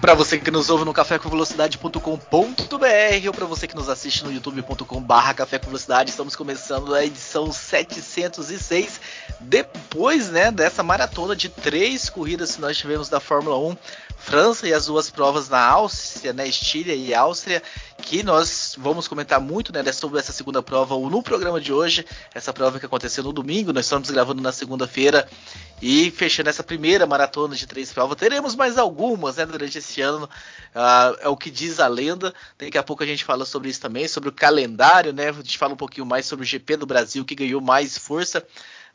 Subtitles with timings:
[0.00, 5.34] Para você que nos ouve no cafécomvelocidade.com.br ou para você que nos assiste no youtube.com/barra
[5.34, 9.00] Café com Velocidade, estamos começando a edição 706
[9.40, 13.76] depois, né, dessa maratona de três corridas que nós tivemos da Fórmula 1,
[14.28, 17.62] França e as duas provas na Áustria, né, Estíria e Áustria,
[18.02, 22.04] que nós vamos comentar muito, né, sobre essa segunda prova no programa de hoje,
[22.34, 25.26] essa prova que aconteceu no domingo, nós estamos gravando na segunda-feira.
[25.80, 30.28] E fechando essa primeira maratona de três provas, teremos mais algumas, né, durante esse ano,
[30.74, 33.80] uh, é o que diz a lenda, daqui a pouco a gente fala sobre isso
[33.80, 36.84] também, sobre o calendário, né, a gente fala um pouquinho mais sobre o GP do
[36.84, 38.46] Brasil, que ganhou mais força,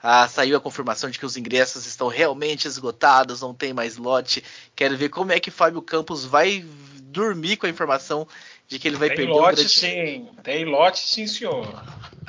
[0.06, 4.44] ah, saiu a confirmação de que os ingressos estão realmente esgotados, não tem mais lote.
[4.76, 6.66] Quero ver como é que Fábio Campos vai
[7.04, 8.28] dormir com a informação
[8.68, 9.70] de que ele vai tem perder lote, um grande...
[9.70, 11.82] sim, tem lote sim, senhor.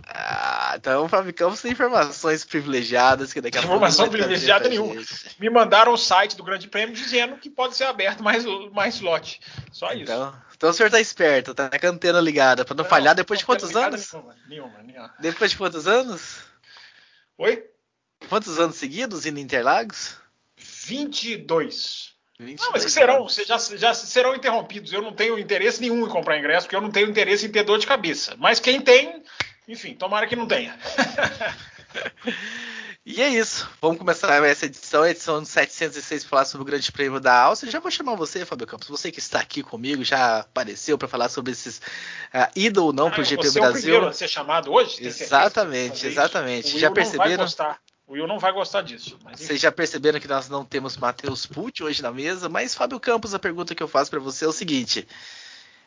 [0.07, 3.75] Ah, então Fábio Campos tem informações privilegiadas que daqui a pouco.
[3.75, 5.03] Informação privilegiada nenhuma.
[5.41, 9.41] Me mandaram o site do Grande Prêmio dizendo que pode ser aberto mais, mais lote.
[9.73, 10.03] Só isso.
[10.03, 13.17] Então, então o senhor tá esperto, tá com a antena ligada para não, não, falhar
[13.17, 14.13] depois de quantos anos?
[14.13, 15.15] Nenhuma, nenhuma, nenhuma.
[15.19, 16.54] Depois de quantos anos?
[17.37, 17.65] Oi?
[18.29, 20.17] Quantos anos seguidos indo em Interlagos?
[20.57, 22.15] 22.
[22.39, 24.93] 22 não, mas que serão, já, já serão interrompidos.
[24.93, 27.65] Eu não tenho interesse nenhum em comprar ingresso, porque eu não tenho interesse em ter
[27.65, 28.37] dor de cabeça.
[28.39, 29.23] Mas quem tem,
[29.69, 30.79] enfim, tomara que não tenha.
[33.07, 33.69] E é isso.
[33.83, 37.71] Vamos começar essa edição, a edição 706, para falar sobre o Grande Prêmio da Áustria.
[37.71, 38.89] Já vou chamar você, Fábio Campos.
[38.89, 43.09] Você que está aqui comigo, já apareceu para falar sobre esses uh, ida ou não
[43.09, 43.73] ah, para o GP você Brasil.
[43.73, 45.05] Você é o primeiro a ser chamado hoje?
[45.05, 46.79] Exatamente, exatamente.
[46.79, 47.47] Já perceberam?
[48.07, 49.19] O Will não vai gostar disso.
[49.37, 53.35] Vocês já perceberam que nós não temos Matheus Pucci hoje na mesa, mas Fábio Campos,
[53.35, 55.07] a pergunta que eu faço para você é o seguinte: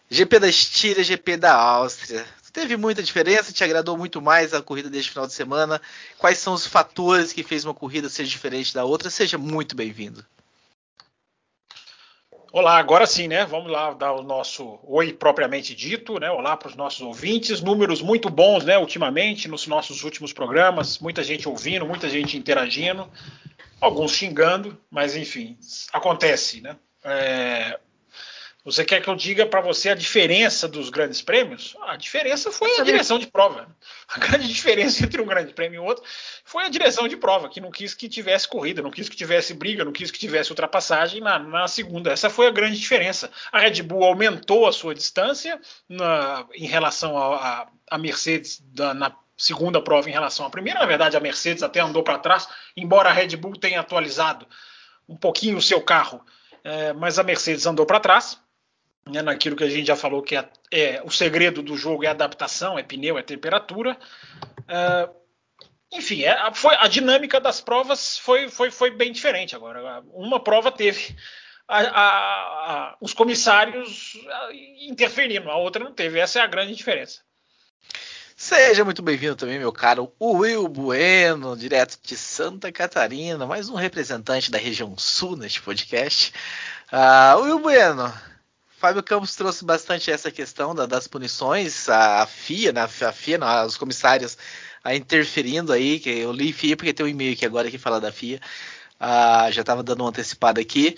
[0.08, 2.26] GP da Estíria, GP da Áustria.
[2.58, 3.54] Teve muita diferença?
[3.54, 5.80] Te agradou muito mais a corrida deste final de semana?
[6.18, 9.12] Quais são os fatores que fez uma corrida ser diferente da outra?
[9.12, 10.26] Seja muito bem-vindo.
[12.52, 13.46] Olá, agora sim, né?
[13.46, 16.32] Vamos lá dar o nosso oi propriamente dito, né?
[16.32, 17.62] Olá para os nossos ouvintes.
[17.62, 18.76] Números muito bons, né?
[18.76, 20.98] Ultimamente, nos nossos últimos programas.
[20.98, 23.08] Muita gente ouvindo, muita gente interagindo,
[23.80, 25.60] alguns xingando, mas enfim,
[25.94, 26.76] acontece, né?
[27.04, 27.80] É,
[28.68, 31.78] você quer que eu diga para você a diferença dos grandes prêmios?
[31.84, 33.74] A diferença foi a direção de prova.
[34.14, 36.04] A grande diferença entre um grande prêmio e outro
[36.44, 39.54] foi a direção de prova, que não quis que tivesse corrida, não quis que tivesse
[39.54, 42.12] briga, não quis que tivesse ultrapassagem na, na segunda.
[42.12, 43.32] Essa foi a grande diferença.
[43.52, 49.82] A Red Bull aumentou a sua distância na, em relação à Mercedes da, na segunda
[49.82, 50.80] prova em relação à primeira.
[50.80, 54.46] Na verdade, a Mercedes até andou para trás, embora a Red Bull tenha atualizado
[55.08, 56.22] um pouquinho o seu carro,
[56.64, 58.38] é, mas a Mercedes andou para trás
[59.10, 62.08] né, naquilo que a gente já falou que é, é, o segredo do jogo é
[62.08, 63.98] adaptação, é pneu, é temperatura.
[64.62, 65.16] Uh,
[65.92, 69.56] enfim, é, foi, a dinâmica das provas foi, foi, foi bem diferente.
[69.56, 71.16] Agora, uma prova teve
[71.68, 72.10] a, a,
[72.92, 74.18] a, os comissários
[74.82, 76.20] interferindo, a outra não teve.
[76.20, 77.22] Essa é a grande diferença.
[78.40, 84.52] Seja muito bem-vindo também, meu caro Will Bueno, direto de Santa Catarina, mais um representante
[84.52, 86.32] da região sul neste podcast.
[86.94, 88.14] Uh, Will Bueno,
[88.78, 93.40] Fábio Campos trouxe bastante essa questão da, das punições, a, a FIA, né, a FIA,
[93.40, 94.38] não, os comissários
[94.84, 98.00] a interferindo aí, que eu li FIA porque tem um e-mail aqui agora que fala
[98.00, 98.40] da FIA,
[99.00, 100.96] ah, já estava dando uma antecipada aqui.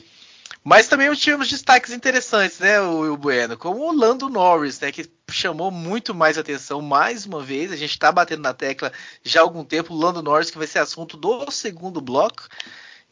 [0.62, 5.10] Mas também tivemos destaques interessantes, né, o, o Bueno, como o Lando Norris, né, que
[5.32, 7.72] chamou muito mais atenção mais uma vez.
[7.72, 8.92] A gente está batendo na tecla
[9.24, 12.46] já há algum tempo, o Lando Norris, que vai ser assunto do segundo bloco.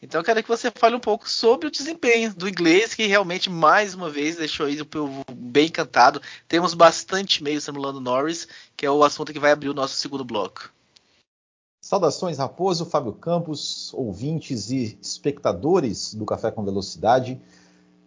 [0.00, 3.50] Então eu quero que você fale um pouco sobre o desempenho do inglês, que realmente
[3.50, 6.22] mais uma vez deixou aí o povo bem encantado.
[6.46, 9.96] Temos bastante meio sobre Lando Norris, que é o assunto que vai abrir o nosso
[9.96, 10.70] segundo bloco.
[11.80, 17.40] Saudações, Raposo, Fábio Campos, ouvintes e espectadores do Café com Velocidade.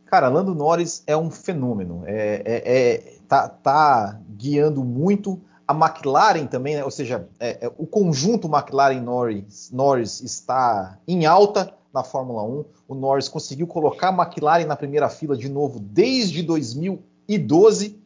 [0.06, 2.04] Cara, Lando Norris é um fenômeno.
[2.06, 5.42] É, é, é tá, tá, guiando muito.
[5.68, 6.84] A McLaren também, né?
[6.84, 12.66] ou seja, é, é, o conjunto McLaren-Norris Norris está em alta na Fórmula 1.
[12.88, 18.00] O Norris conseguiu colocar a McLaren na primeira fila de novo desde 2012,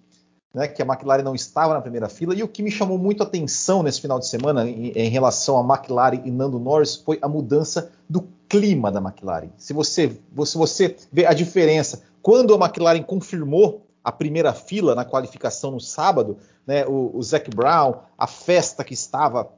[0.53, 2.33] né, que a McLaren não estava na primeira fila.
[2.33, 5.57] E o que me chamou muito a atenção nesse final de semana em, em relação
[5.57, 9.49] a McLaren e Nando Norris foi a mudança do clima da McLaren.
[9.57, 15.03] Se você, se você vê a diferença, quando a McLaren confirmou a primeira fila na
[15.03, 19.49] qualificação no sábado, né, o, o Zac Brown, a festa que estava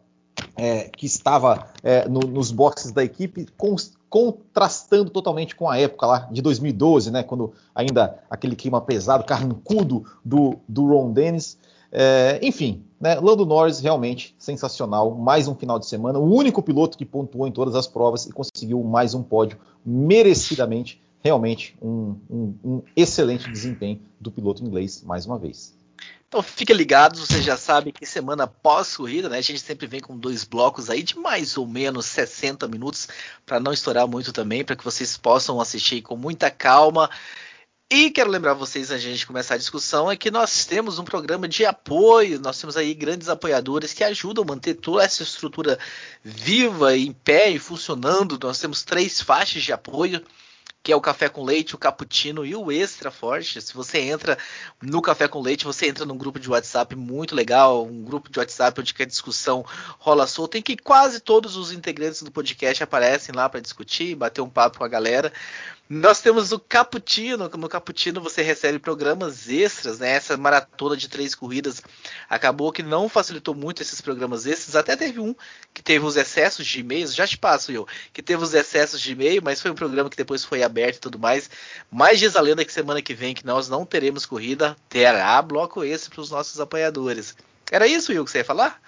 [0.56, 3.76] é, que estava é, no, nos boxes da equipe, com,
[4.10, 10.06] contrastando totalmente com a época lá de 2012, né, quando ainda aquele clima pesado, carrancudo
[10.24, 11.58] do, do Ron Dennis.
[11.92, 16.98] É, enfim, né, Lando Norris realmente sensacional, mais um final de semana, o único piloto
[16.98, 22.54] que pontuou em todas as provas e conseguiu mais um pódio merecidamente, realmente um, um,
[22.64, 25.77] um excelente desempenho do piloto inglês mais uma vez.
[26.28, 29.38] Então fica ligado, você já sabe que semana pós-corrida, né?
[29.38, 33.08] A gente sempre vem com dois blocos aí de mais ou menos 60 minutos,
[33.46, 37.10] para não estourar muito também, para que vocês possam assistir com muita calma.
[37.90, 41.00] E quero lembrar vocês, antes de a gente começar a discussão, é que nós temos
[41.00, 45.24] um programa de apoio, nós temos aí grandes apoiadores que ajudam a manter toda essa
[45.24, 45.80] estrutura
[46.22, 48.38] viva, em pé e funcionando.
[48.44, 50.22] Nós temos três faixas de apoio
[50.88, 53.62] que é o café com leite, o cappuccino e o extra forte.
[53.62, 54.38] Se você entra
[54.82, 58.40] no café com leite, você entra num grupo de WhatsApp muito legal, um grupo de
[58.40, 59.66] WhatsApp onde a discussão
[60.00, 64.40] rola solta, em que quase todos os integrantes do podcast aparecem lá para discutir, bater
[64.40, 65.34] um papo com a galera.
[65.90, 67.48] Nós temos o Caputino.
[67.48, 70.12] No Caputino você recebe programas extras, né?
[70.12, 71.82] Essa maratona de três corridas
[72.30, 74.76] acabou que não facilitou muito esses programas extras.
[74.76, 75.34] Até teve um
[75.74, 79.14] que teve os excessos de e-mails, já te passo eu, que teve os excessos de
[79.14, 81.50] e-mail, mas foi um programa que depois foi aberto e tudo mais.
[81.90, 85.86] Mais diz a lenda que semana que vem que nós não teremos corrida, terá bloco
[85.86, 87.34] esse para os nossos apoiadores.
[87.72, 88.82] Era isso, Will, que você ia falar?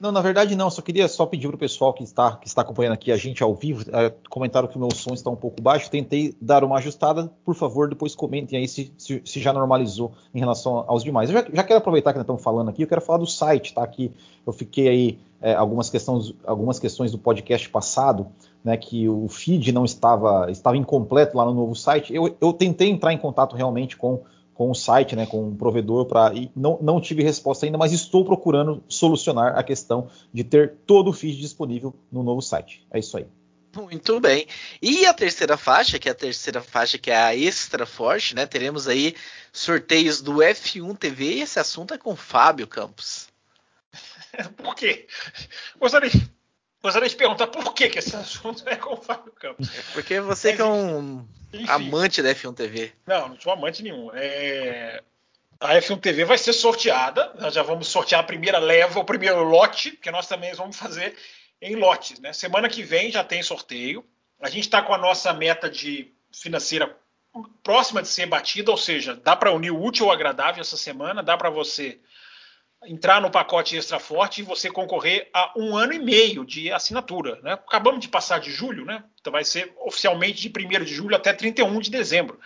[0.00, 0.70] Não, na verdade não.
[0.70, 3.42] Só queria só pedir para o pessoal que está, que está acompanhando aqui a gente
[3.42, 5.90] ao vivo, é, comentaram que o meu som está um pouco baixo.
[5.90, 7.30] Tentei dar uma ajustada.
[7.44, 11.28] Por favor, depois comentem aí se, se, se já normalizou em relação aos demais.
[11.28, 12.82] Eu já, já, quero aproveitar que nós estamos falando aqui.
[12.82, 13.82] Eu quero falar do site, tá?
[13.82, 14.10] Aqui
[14.46, 18.28] eu fiquei aí é, algumas questões, algumas questões do podcast passado,
[18.64, 18.78] né?
[18.78, 22.14] Que o feed não estava, estava incompleto lá no novo site.
[22.14, 24.22] Eu, eu tentei entrar em contato realmente com
[24.60, 28.26] com o site, né, com o provedor, para não, não tive resposta ainda, mas estou
[28.26, 32.86] procurando solucionar a questão de ter todo o feed disponível no novo site.
[32.92, 33.26] É isso aí.
[33.74, 34.46] Muito bem.
[34.82, 38.44] E a terceira faixa, que é a terceira faixa, que é a extra forte, né?
[38.44, 39.14] Teremos aí
[39.50, 43.28] sorteios do F1 TV e esse assunto é com Fábio Campos.
[44.62, 45.06] Por quê?
[45.80, 46.10] Gostaria,
[46.82, 49.68] gostaria de perguntar por que, que esse assunto é com o Fábio Campos.
[49.76, 51.68] É porque você que é um enfim.
[51.68, 52.92] Amante da F1 TV.
[53.06, 54.10] Não, não sou amante nenhum.
[54.14, 55.02] É...
[55.58, 57.34] A F1 TV vai ser sorteada.
[57.38, 61.16] Nós já vamos sortear a primeira leva, o primeiro lote, que nós também vamos fazer
[61.60, 62.18] em lotes.
[62.20, 62.32] Né?
[62.32, 64.04] Semana que vem já tem sorteio.
[64.40, 66.96] A gente está com a nossa meta de financeira
[67.62, 71.22] próxima de ser batida, ou seja, dá para unir o útil ao agradável essa semana,
[71.22, 71.98] dá para você
[72.86, 77.38] entrar no pacote extra forte e você concorrer a um ano e meio de assinatura.
[77.42, 77.52] Né?
[77.52, 79.04] Acabamos de passar de julho, né?
[79.20, 82.38] então vai ser oficialmente de 1 de julho até 31 de dezembro.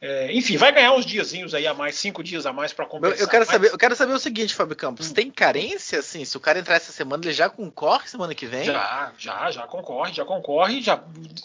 [0.00, 3.18] É, enfim, vai ganhar uns diazinhos aí a mais, cinco dias a mais para compensar.
[3.18, 3.48] Eu quero, mas...
[3.48, 5.14] saber, eu quero saber o seguinte, Fábio Campos, hum.
[5.14, 6.24] tem carência assim?
[6.24, 8.62] Se o cara entrar essa semana, ele já concorre semana que vem?
[8.62, 10.80] Já, já, já concorre, já concorre.
[10.80, 11.02] Já,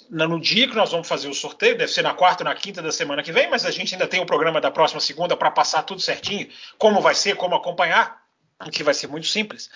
[0.07, 2.79] no dia que nós vamos fazer o sorteio, deve ser na quarta ou na quinta
[2.79, 5.49] da semana que vem, mas a gente ainda tem o programa da próxima segunda para
[5.49, 6.47] passar tudo certinho,
[6.77, 8.22] como vai ser, como acompanhar
[8.71, 9.69] que vai ser muito simples.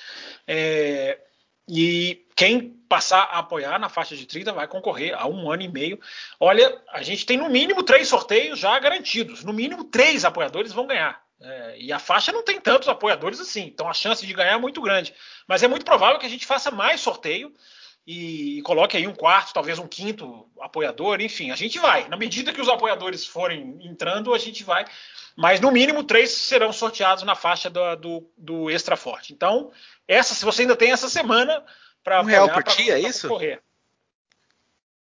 [0.47, 1.19] É,
[1.67, 5.67] e quem passar a apoiar na faixa de 30 vai concorrer a um ano e
[5.67, 5.99] meio.
[6.39, 9.43] Olha, a gente tem no mínimo três sorteios já garantidos.
[9.43, 11.21] No mínimo três apoiadores vão ganhar.
[11.39, 14.57] É, e a faixa não tem tantos apoiadores assim, então a chance de ganhar é
[14.57, 15.13] muito grande.
[15.47, 17.53] Mas é muito provável que a gente faça mais sorteio
[18.07, 22.07] e, e coloque aí um quarto, talvez um quinto apoiador, enfim, a gente vai.
[22.07, 24.85] Na medida que os apoiadores forem entrando, a gente vai
[25.37, 29.31] mas no mínimo três serão sorteados na faixa do, do, do extra forte.
[29.31, 29.71] Então,
[30.07, 31.63] essa, se você ainda tem essa semana
[32.03, 33.27] para um real por dia, é isso?
[33.27, 33.61] Correr.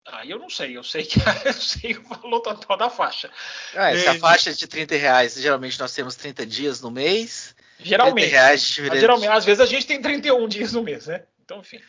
[0.04, 3.30] Ah, eu não sei, eu sei que eu sei o valor total da faixa.
[3.74, 7.56] Ah, essa é, faixa de 30 reais, geralmente nós temos 30 dias no mês.
[7.80, 8.28] Geralmente.
[8.28, 11.24] Reais geralmente, às vezes a gente tem 31 dias no mês, né?
[11.42, 11.80] Então, enfim.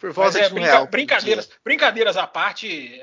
[0.00, 3.00] Por volta Mas, é, de um brinca, real brincadeiras, brincadeiras à parte,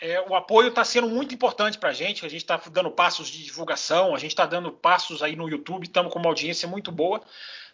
[0.00, 2.24] é, o apoio está sendo muito importante para a gente.
[2.24, 5.82] A gente está dando passos de divulgação, a gente está dando passos aí no YouTube,
[5.82, 7.20] estamos com uma audiência muito boa.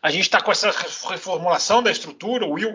[0.00, 0.71] A gente está com essa
[1.11, 2.75] reformulação da estrutura, o Will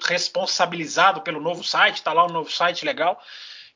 [0.00, 3.20] responsabilizado pelo novo site, está lá um novo site legal.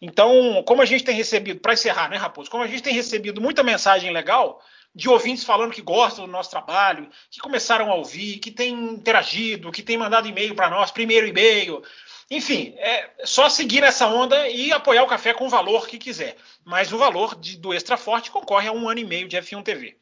[0.01, 2.51] Então, como a gente tem recebido, para encerrar, né, Raposo?
[2.51, 4.61] Como a gente tem recebido muita mensagem legal
[4.95, 9.73] de ouvintes falando que gostam do nosso trabalho, que começaram a ouvir, que têm interagido,
[9.73, 11.83] que têm mandado e-mail para nós, primeiro e-mail,
[12.31, 16.37] enfim, é só seguir essa onda e apoiar o café com o valor que quiser.
[16.65, 19.63] Mas o valor de, do Extra Forte concorre a um ano e meio de F1
[19.63, 19.99] TV.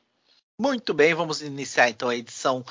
[0.56, 2.64] Muito bem, vamos iniciar então a edição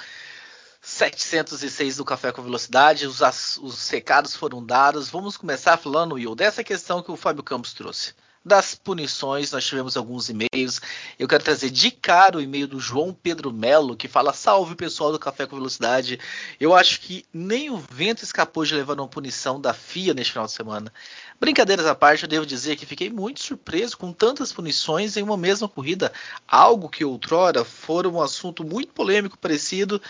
[0.81, 3.05] 706 do Café com Velocidade.
[3.05, 3.19] Os,
[3.57, 5.09] os recados foram dados.
[5.09, 8.13] Vamos começar falando, Will, dessa questão que o Fábio Campos trouxe.
[8.49, 10.81] Das punições, nós tivemos alguns e-mails.
[11.19, 15.11] Eu quero trazer de cara o e-mail do João Pedro Melo, que fala: Salve pessoal
[15.11, 16.19] do Café com Velocidade.
[16.59, 20.47] Eu acho que nem o vento escapou de levar uma punição da FIA neste final
[20.47, 20.91] de semana.
[21.39, 25.37] Brincadeiras à parte, eu devo dizer que fiquei muito surpreso com tantas punições em uma
[25.37, 26.11] mesma corrida,
[26.47, 30.01] algo que outrora fora um assunto muito polêmico parecido,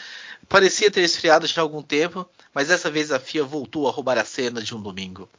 [0.49, 4.17] parecia ter esfriado já há algum tempo, mas dessa vez a FIA voltou a roubar
[4.17, 5.29] a cena de um domingo.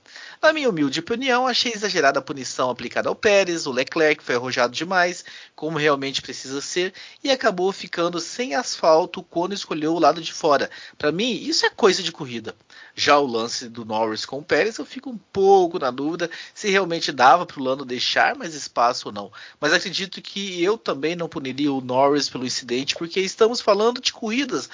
[0.40, 4.72] Na minha humilde opinião, achei exagerada a punição aplicada ao Pérez, o Leclerc foi arrojado
[4.72, 5.24] demais,
[5.54, 10.70] como realmente precisa ser, e acabou ficando sem asfalto quando escolheu o lado de fora.
[10.96, 12.54] Para mim, isso é coisa de corrida.
[12.94, 16.70] Já o lance do Norris com o Pérez, eu fico um pouco na dúvida se
[16.70, 19.32] realmente dava para o Lando deixar mais espaço ou não.
[19.60, 24.12] Mas acredito que eu também não puniria o Norris pelo incidente, porque estamos falando de
[24.12, 24.68] corridas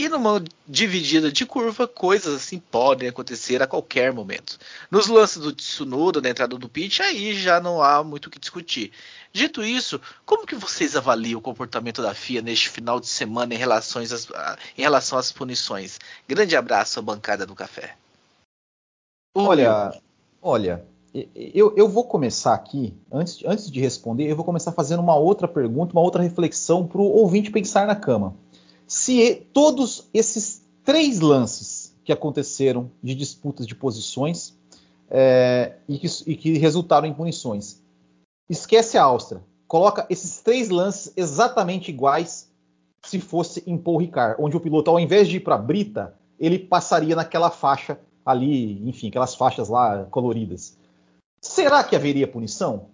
[0.00, 4.58] e numa dividida de curva, coisas assim podem acontecer a qualquer momento.
[4.90, 8.38] Nos lances do Tsunoda, na entrada do pit, aí já não há muito o que
[8.38, 8.92] discutir.
[9.30, 13.62] Dito isso, como que vocês avaliam o comportamento da FIA neste final de semana em,
[13.62, 13.94] às,
[14.78, 15.98] em relação às punições?
[16.26, 17.96] Grande abraço à bancada do café.
[19.36, 20.00] Olha,
[20.40, 20.82] olha,
[21.34, 25.46] eu, eu, vou começar aqui, antes, antes de responder, eu vou começar fazendo uma outra
[25.46, 28.34] pergunta, uma outra reflexão para o ouvinte pensar na cama
[28.90, 34.58] se todos esses três lances que aconteceram de disputas de posições
[35.08, 37.80] é, e, que, e, que, resultaram em punições,
[38.48, 42.50] esquece a Áustria, coloca esses três lances exatamente iguais
[43.06, 46.12] se fosse em Paul Ricard, onde o piloto, ao invés de ir para a brita,
[46.36, 50.76] ele passaria naquela faixa ali, enfim, aquelas faixas lá coloridas.
[51.40, 52.86] Será que haveria punição?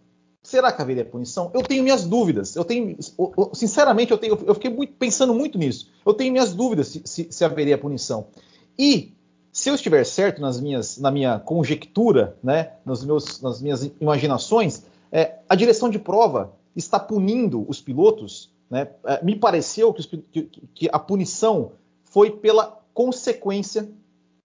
[0.47, 1.51] Será que haveria punição?
[1.53, 2.55] Eu tenho minhas dúvidas.
[2.55, 2.97] Eu tenho,
[3.53, 5.91] sinceramente, eu, tenho, eu fiquei muito, pensando muito nisso.
[6.07, 8.29] Eu tenho minhas dúvidas se, se, se, haveria punição.
[8.79, 9.13] E
[9.51, 14.85] se eu estiver certo nas minhas, na minha conjectura, né, nos meus, nas minhas imaginações,
[15.11, 18.49] é, a direção de prova está punindo os pilotos.
[18.71, 21.73] Né, é, me pareceu que, os, que, que, a punição
[22.05, 23.91] foi pela consequência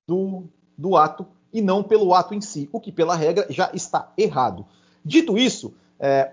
[0.08, 4.12] do, do ato e não pelo ato em si, o que pela regra já está
[4.18, 4.66] errado.
[5.06, 6.32] Dito isso, é,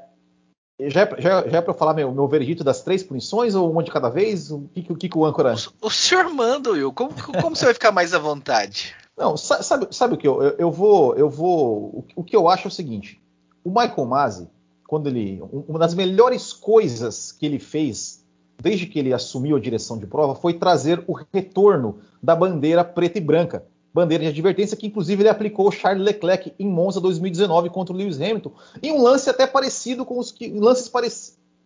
[0.80, 3.82] já, é, já, já é para falar meu, meu veredito das três punições ou uma
[3.82, 4.50] de cada vez?
[4.50, 5.54] O que, o, que, que o âncora.
[5.82, 6.92] O, o senhor manda, Will.
[6.92, 8.94] Como, como você vai ficar mais à vontade?
[9.16, 11.14] Não, sabe, sabe o que eu, eu, eu vou.
[11.16, 11.78] Eu vou.
[11.78, 13.20] O, o, que eu acho é o seguinte:
[13.62, 14.48] o Michael Masi,
[14.86, 15.40] quando ele.
[15.52, 18.24] Uma das melhores coisas que ele fez
[18.60, 23.18] desde que ele assumiu a direção de prova foi trazer o retorno da bandeira preta
[23.18, 23.64] e branca
[23.98, 28.20] bandeira de advertência que inclusive ele aplicou Charles Leclerc em Monza 2019 contra o Lewis
[28.20, 28.52] Hamilton,
[28.82, 30.90] em um lance até parecido com os que lances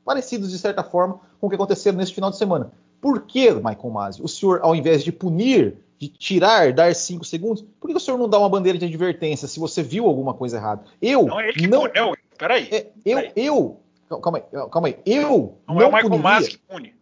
[0.04, 2.72] parecidos de certa forma com o que aconteceram nesse final de semana.
[3.00, 7.64] Por que, Michael Masi, o senhor ao invés de punir, de tirar, dar 5 segundos,
[7.78, 10.56] por que o senhor não dá uma bandeira de advertência se você viu alguma coisa
[10.56, 10.84] errada?
[11.02, 13.32] Eu não, ele não, não peraí, é, eu, peraí.
[13.36, 13.80] eu,
[14.22, 15.22] calma aí, calma aí, eu
[15.68, 16.22] não, não é o Michael puniria.
[16.22, 16.94] Masi que pune.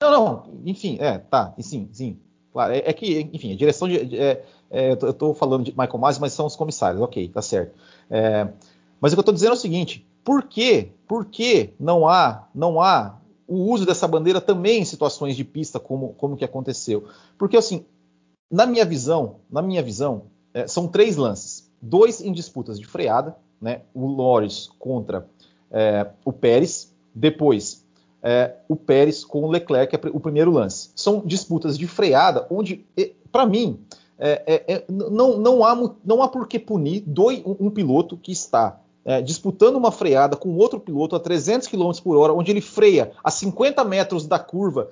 [0.00, 2.20] Não, não, enfim, é, tá, sim, sim,
[2.58, 5.98] claro, é, é que, enfim, a direção de, é, é, eu estou falando de Michael
[5.98, 7.00] Masi, mas são os comissários.
[7.00, 7.72] Ok, tá certo.
[8.10, 8.48] É,
[9.00, 12.48] mas o que eu estou dizendo é o seguinte: por que, por que não há,
[12.52, 17.06] não há o uso dessa bandeira também em situações de pista como, como que aconteceu?
[17.38, 17.84] Porque assim,
[18.50, 23.36] na minha visão, na minha visão, é, são três lances, dois em disputas de freada,
[23.60, 23.82] né?
[23.94, 25.28] O Loris contra
[25.70, 27.86] é, o Pérez, depois
[28.22, 30.90] é, o Pérez com o Leclerc, é o primeiro lance.
[30.94, 32.84] São disputas de freada onde,
[33.30, 33.80] para mim,
[34.18, 38.16] é, é, é, não, não, há, não há por que punir dois, um, um piloto
[38.16, 42.50] que está é, disputando uma freada com outro piloto a 300 km por hora, onde
[42.50, 44.90] ele freia a 50 metros da curva,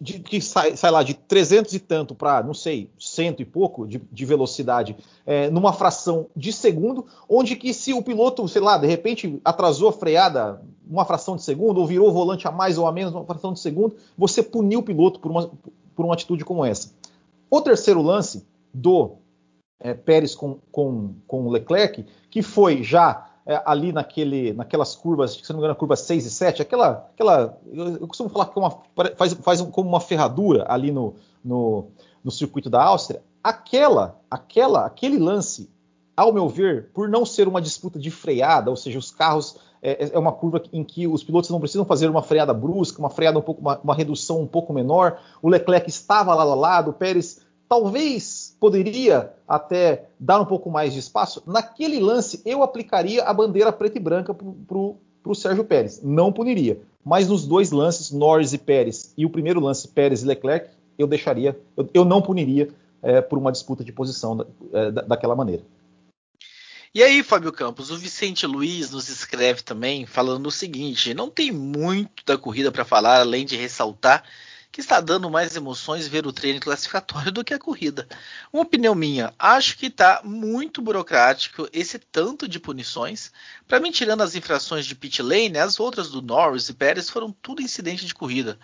[0.00, 3.86] de, que sai, sai, lá de 300 e tanto para, não sei, cento e pouco
[3.86, 8.78] de, de velocidade, é, numa fração de segundo, onde que se o piloto, sei lá,
[8.78, 12.78] de repente atrasou a freada uma fração de segundo, ou virou o volante a mais
[12.78, 15.50] ou a menos uma fração de segundo, você puniu o piloto por uma,
[15.94, 16.92] por uma atitude como essa.
[17.48, 19.12] O terceiro lance do
[19.78, 25.32] é, Pérez com, com, com o Leclerc, que foi já é, ali naquele, naquelas curvas,
[25.32, 27.08] se não me engano, curva 6 e 7, aquela.
[27.12, 28.78] aquela eu, costumo falar que é uma,
[29.16, 31.14] faz, faz como uma ferradura ali no,
[31.44, 31.88] no,
[32.22, 33.24] no circuito da Áustria.
[33.42, 35.68] Aquela, aquela, aquele lance,
[36.16, 40.12] ao meu ver, por não ser uma disputa de freada, ou seja, os carros é,
[40.14, 43.40] é, uma curva em que os pilotos não precisam fazer uma freada brusca, uma freada
[43.40, 45.18] um pouco, uma, uma redução um pouco menor.
[45.42, 50.92] O Leclerc estava lá ao lado, o Pérez talvez poderia até dar um pouco mais
[50.92, 51.40] de espaço.
[51.46, 56.02] Naquele lance, eu aplicaria a bandeira preta e branca para o Sérgio Pérez.
[56.02, 56.80] Não puniria.
[57.04, 61.06] Mas nos dois lances, Norris e Pérez, e o primeiro lance, Pérez e Leclerc, eu
[61.06, 62.68] deixaria, eu, eu não puniria
[63.00, 65.62] é, por uma disputa de posição da, é, daquela maneira.
[66.92, 71.52] E aí, Fábio Campos, o Vicente Luiz nos escreve também falando o seguinte: não tem
[71.52, 74.24] muito da corrida para falar, além de ressaltar
[74.72, 78.08] que está dando mais emoções ver o treino classificatório do que a corrida.
[78.52, 83.32] Uma opinião minha, acho que está muito burocrático esse tanto de punições.
[83.66, 87.32] Para mim, tirando as infrações de pit lane, as outras do Norris e Pérez foram
[87.32, 88.58] tudo incidente de corrida.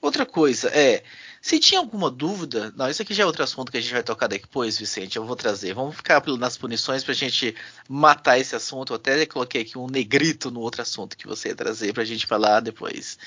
[0.00, 1.02] Outra coisa é,
[1.44, 4.02] se tinha alguma dúvida, não, isso aqui já é outro assunto que a gente vai
[4.02, 5.74] tocar depois, Vicente, eu vou trazer.
[5.74, 7.54] Vamos ficar nas punições para a gente
[7.86, 8.92] matar esse assunto.
[8.92, 12.06] Eu até coloquei aqui um negrito no outro assunto que você ia trazer para a
[12.06, 13.18] gente falar depois.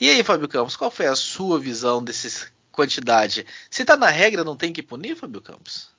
[0.00, 3.46] E aí, Fábio Campos, qual foi a sua visão dessa quantidade?
[3.70, 5.90] Se está na regra, não tem que punir, Fábio Campos?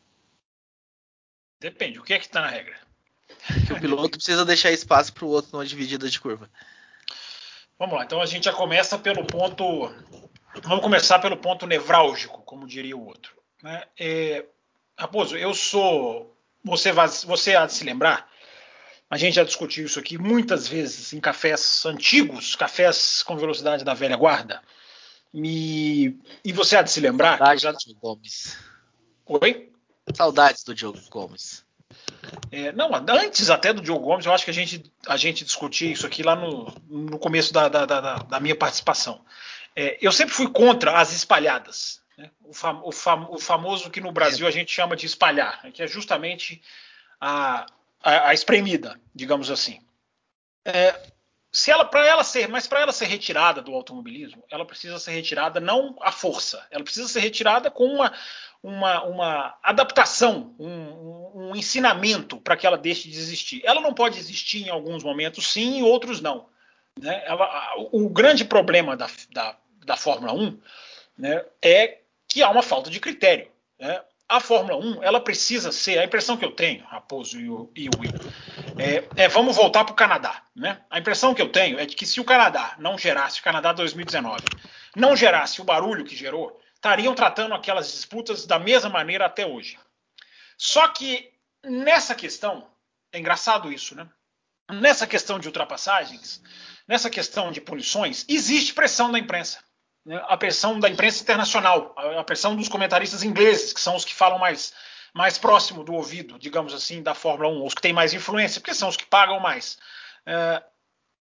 [1.60, 2.80] Depende, o que é que está na regra?
[3.68, 6.50] Que o piloto precisa deixar espaço para o outro numa dividida de curva.
[7.80, 9.64] Vamos lá, então a gente já começa pelo ponto.
[10.64, 13.34] Vamos começar pelo ponto nevrálgico, como diria o outro.
[13.64, 13.84] Né?
[13.98, 14.46] É,
[14.98, 16.36] Raposo, eu sou.
[16.62, 18.30] Você, vai, você há de se lembrar,
[19.10, 23.94] a gente já discutiu isso aqui muitas vezes em cafés antigos, cafés com velocidade da
[23.94, 24.62] velha guarda.
[25.34, 27.38] E, e você há de se lembrar.
[27.38, 27.72] Saudades já...
[27.72, 28.58] do Diogo Gomes.
[29.26, 29.72] Oi?
[30.14, 31.66] Saudades do Diogo Gomes.
[32.52, 35.92] É, não, antes até do Diogo Gomes, eu acho que a gente, a gente discutia
[35.92, 39.24] isso aqui lá no, no começo da, da, da, da minha participação.
[39.76, 42.02] É, eu sempre fui contra as espalhadas.
[42.18, 42.30] Né?
[42.44, 45.72] O, fam, o, fam, o, famoso que no Brasil a gente chama de espalhar, né?
[45.72, 46.62] que é justamente
[47.20, 47.66] a,
[48.04, 49.80] a, a espremida, digamos assim.
[50.66, 51.00] É,
[51.52, 55.12] se ela para ela ser, mas para ela ser retirada do automobilismo, ela precisa ser
[55.12, 58.14] retirada não à força, ela precisa ser retirada com uma,
[58.62, 63.62] uma, uma adaptação, um, um ensinamento para que ela deixe de existir.
[63.66, 66.48] Ela não pode existir em alguns momentos, sim, em outros não.
[67.00, 67.24] Né?
[67.26, 70.60] Ela, o grande problema da, da, da Fórmula 1
[71.18, 73.50] né, é que há uma falta de critério.
[73.80, 74.02] Né?
[74.28, 77.88] A Fórmula 1 ela precisa ser, a impressão que eu tenho, Raposo e o, e
[77.88, 78.12] o Will,
[78.80, 80.42] é, é, vamos voltar para o Canadá.
[80.56, 80.82] Né?
[80.90, 83.74] A impressão que eu tenho é de que se o Canadá não gerasse, o Canadá
[83.74, 84.42] 2019,
[84.96, 89.78] não gerasse o barulho que gerou, estariam tratando aquelas disputas da mesma maneira até hoje.
[90.58, 91.32] Só que
[91.64, 92.68] nessa questão,
[93.12, 94.08] é engraçado isso, né?
[94.72, 96.42] Nessa questão de ultrapassagens,
[96.88, 99.60] nessa questão de punições, existe pressão da imprensa.
[100.06, 100.22] Né?
[100.28, 104.38] A pressão da imprensa internacional, a pressão dos comentaristas ingleses, que são os que falam
[104.38, 104.72] mais,
[105.14, 108.74] mais próximo do ouvido, digamos assim, da Fórmula 1, os que têm mais influência, porque
[108.74, 109.78] são os que pagam mais.
[110.26, 110.64] É,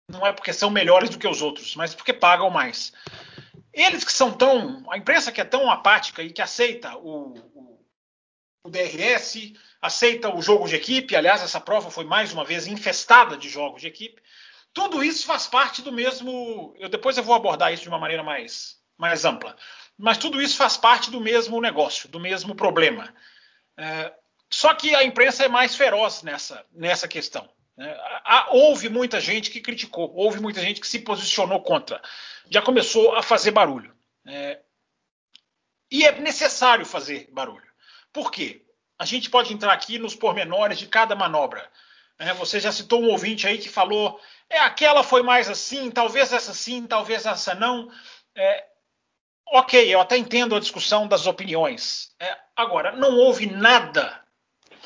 [0.10, 2.94] não é porque são melhores do que os outros, mas porque pagam mais.
[3.74, 4.84] Eles que são tão.
[4.90, 7.86] A imprensa que é tão apática e que aceita o, o,
[8.64, 13.36] o DRS, aceita o jogo de equipe, aliás, essa prova foi mais uma vez infestada
[13.36, 14.22] de jogos de equipe.
[14.74, 16.76] Tudo isso faz parte do mesmo.
[16.78, 19.56] Eu, depois eu vou abordar isso de uma maneira mais, mais ampla.
[19.98, 23.14] Mas tudo isso faz parte do mesmo negócio, do mesmo problema.
[23.78, 24.14] É,
[24.50, 27.50] só que a imprensa é mais feroz nessa, nessa questão.
[27.78, 27.98] Né?
[28.50, 32.02] Houve muita gente que criticou, houve muita gente que se posicionou contra
[32.50, 33.94] já começou a fazer barulho.
[34.26, 34.60] É,
[35.92, 37.68] e é necessário fazer barulho.
[38.12, 38.64] Por quê?
[38.98, 41.70] A gente pode entrar aqui nos pormenores de cada manobra.
[42.18, 46.32] É, você já citou um ouvinte aí que falou: é aquela foi mais assim, talvez
[46.32, 47.92] essa sim, talvez essa não.
[48.34, 48.66] É,
[49.48, 52.12] ok, eu até entendo a discussão das opiniões.
[52.20, 54.22] É, agora, não houve nada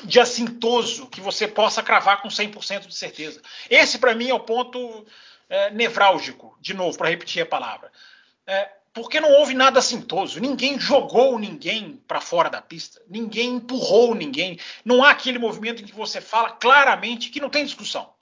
[0.02, 3.40] de assintoso que você possa cravar com 100% de certeza.
[3.68, 5.06] Esse, para mim, é o ponto
[5.48, 7.90] é, nevrálgico, de novo, para repetir a palavra.
[8.46, 10.40] É, porque não houve nada assintoso.
[10.40, 13.00] Ninguém jogou ninguém para fora da pista.
[13.08, 14.58] Ninguém empurrou ninguém.
[14.84, 18.12] Não há aquele movimento em que você fala claramente que não tem discussão.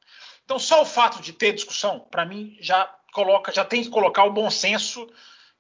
[0.45, 4.25] Então, só o fato de ter discussão, para mim, já coloca, já tem que colocar
[4.25, 5.09] o bom senso.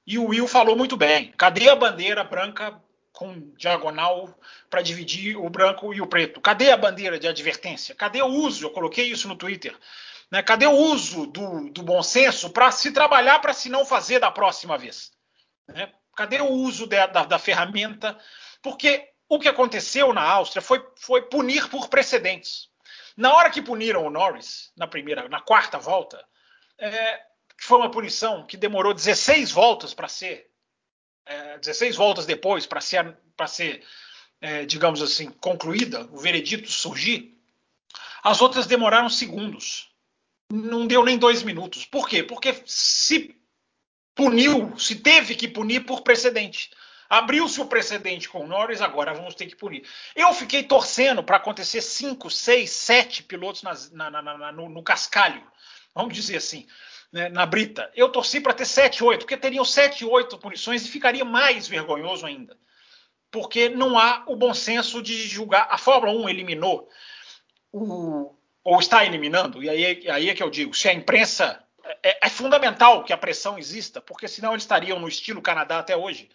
[0.09, 1.35] E o Will falou muito bem.
[1.37, 4.35] Cadê a bandeira branca com diagonal
[4.71, 6.40] para dividir o branco e o preto?
[6.40, 7.94] Cadê a bandeira de advertência?
[7.94, 8.64] Cadê o uso?
[8.64, 9.77] Eu coloquei isso no Twitter.
[10.31, 10.42] Né?
[10.42, 14.31] Cadê o uso do, do bom senso para se trabalhar para se não fazer da
[14.31, 15.12] próxima vez?
[15.68, 15.92] Né?
[16.16, 18.18] Cadê o uso da, da, da, ferramenta?
[18.62, 22.71] Porque o que aconteceu na Áustria foi, foi punir por precedentes.
[23.14, 26.25] Na hora que puniram o Norris, na primeira, na quarta volta,
[26.79, 27.27] é,
[27.59, 30.51] foi uma punição que demorou 16 voltas para ser,
[31.27, 33.85] é, 16 voltas depois para ser, para ser
[34.40, 37.37] é, digamos assim, concluída, o veredito surgir.
[38.23, 39.88] As outras demoraram segundos
[40.51, 41.85] não deu nem dois minutos.
[41.85, 42.23] Por quê?
[42.23, 43.37] Porque se
[44.14, 46.71] puniu, se teve que punir por precedente.
[47.09, 49.87] Abriu-se o precedente com o Norris, agora vamos ter que punir.
[50.14, 55.42] Eu fiquei torcendo para acontecer cinco, seis, sete pilotos na, na, na, no, no, cascalho,
[55.94, 56.66] vamos dizer assim,
[57.12, 57.90] né, na brita.
[57.94, 62.27] Eu torci para ter sete, oito, porque teriam sete, oito punições e ficaria mais vergonhoso
[62.27, 62.57] ainda.
[63.31, 65.66] Porque não há o bom senso de julgar.
[65.71, 66.88] A Fórmula 1 eliminou
[67.73, 71.64] o, ou está eliminando, e aí, aí é que eu digo, se a imprensa.
[72.03, 75.97] É, é, fundamental que a pressão exista, porque senão eles estariam no estilo Canadá até
[75.97, 76.29] hoje.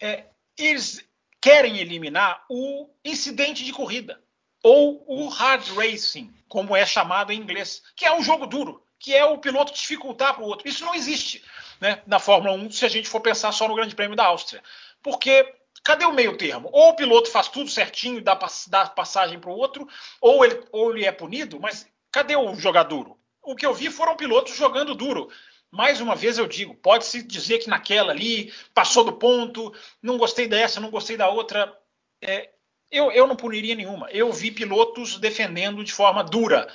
[0.00, 0.26] É,
[0.56, 1.04] eles
[1.40, 4.22] querem eliminar o incidente de corrida,
[4.62, 9.14] ou o hard racing, como é chamado em inglês, que é um jogo duro, que
[9.14, 10.68] é o piloto dificultar para o outro.
[10.68, 11.42] Isso não existe
[11.80, 14.62] né, na Fórmula 1 se a gente for pensar só no Grande Prêmio da Áustria.
[15.02, 15.54] Porque
[15.84, 16.68] cadê o meio termo?
[16.72, 19.86] Ou o piloto faz tudo certinho e dá, dá passagem para o outro,
[20.20, 23.16] ou ele, ou ele é punido, mas cadê o jogar duro?
[23.42, 25.30] O que eu vi foram pilotos jogando duro.
[25.70, 30.48] Mais uma vez eu digo, pode-se dizer que naquela ali passou do ponto, não gostei
[30.48, 31.76] dessa, não gostei da outra.
[32.20, 32.50] É,
[32.90, 34.10] eu, eu não puniria nenhuma.
[34.10, 36.66] Eu vi pilotos defendendo de forma dura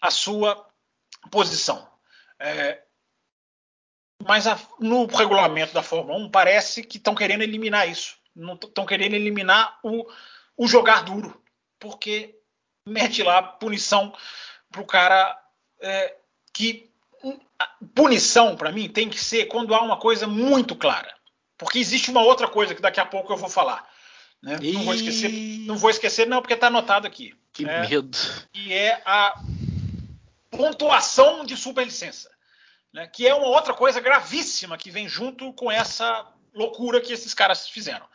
[0.00, 0.65] a sua
[1.30, 1.88] posição.
[2.38, 2.82] É,
[4.26, 8.16] mas a, no regulamento da Fórmula 1 parece que estão querendo eliminar isso
[8.62, 10.06] estão querendo eliminar o,
[10.56, 11.40] o jogar duro,
[11.78, 12.34] porque
[12.86, 14.14] mete lá punição
[14.70, 15.38] para o cara
[15.80, 16.14] é,
[16.52, 16.90] que
[17.94, 21.14] punição para mim tem que ser quando há uma coisa muito clara,
[21.56, 23.88] porque existe uma outra coisa que daqui a pouco eu vou falar.
[24.42, 24.58] Né?
[24.74, 25.30] Não vou esquecer,
[25.66, 27.34] não vou esquecer não porque está anotado aqui.
[27.52, 28.18] Que é, medo.
[28.54, 29.34] E é a
[30.56, 32.30] pontuação de superlicença,
[32.92, 33.06] né?
[33.06, 37.68] que é uma outra coisa gravíssima que vem junto com essa loucura que esses caras
[37.68, 38.06] fizeram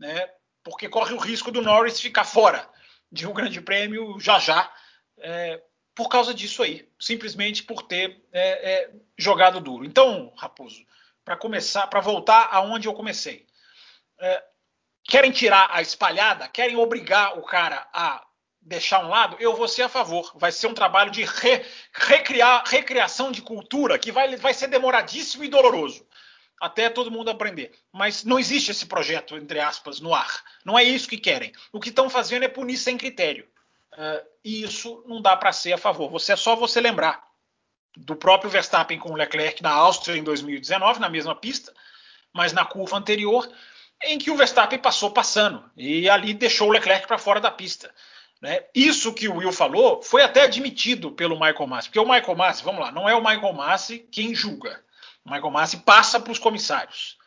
[0.00, 0.28] né?
[0.64, 2.68] Porque corre o risco do Norris ficar fora
[3.12, 4.72] de um grande prêmio já já,
[5.18, 5.62] é,
[5.94, 9.84] por causa disso aí, simplesmente por ter é, é, jogado duro.
[9.84, 10.84] Então, Raposo,
[11.24, 13.46] para começar, para voltar aonde eu comecei,
[14.18, 14.42] é,
[15.04, 18.26] querem tirar a espalhada, querem obrigar o cara a
[18.60, 20.32] deixar um lado, eu vou ser a favor.
[20.36, 25.44] Vai ser um trabalho de re, recriar, recriação de cultura que vai, vai ser demoradíssimo
[25.44, 26.06] e doloroso
[26.60, 27.72] até todo mundo aprender.
[27.90, 30.42] Mas não existe esse projeto, entre aspas, no ar.
[30.62, 31.52] Não é isso que querem.
[31.72, 33.48] O que estão fazendo é punir sem critério.
[33.94, 36.10] Uh, e isso não dá para ser a favor.
[36.10, 37.24] Você é só você lembrar
[37.96, 41.74] do próprio Verstappen com o Leclerc na Áustria em 2019, na mesma pista,
[42.32, 43.50] mas na curva anterior,
[44.04, 47.92] em que o Verstappen passou passando e ali deixou o Leclerc para fora da pista.
[48.40, 48.64] Né?
[48.74, 52.64] Isso que o Will falou foi até admitido pelo Michael Massi, porque o Michael Massi,
[52.64, 54.82] vamos lá, não é o Michael Massi quem julga.
[55.24, 57.18] O Michael Massi passa para os comissários.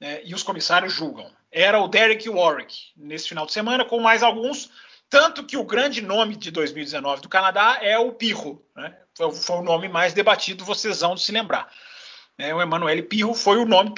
[0.00, 1.30] Né, e os comissários julgam.
[1.52, 4.70] Era o Derek Warwick nesse final de semana, com mais alguns.
[5.08, 8.64] Tanto que o grande nome de 2019 do Canadá é o Pirro.
[8.74, 8.96] Né?
[9.14, 11.70] Foi, foi, o nome mais debatido, vocês vão se lembrar.
[12.36, 13.94] É, o Emanuele Pirro foi o nome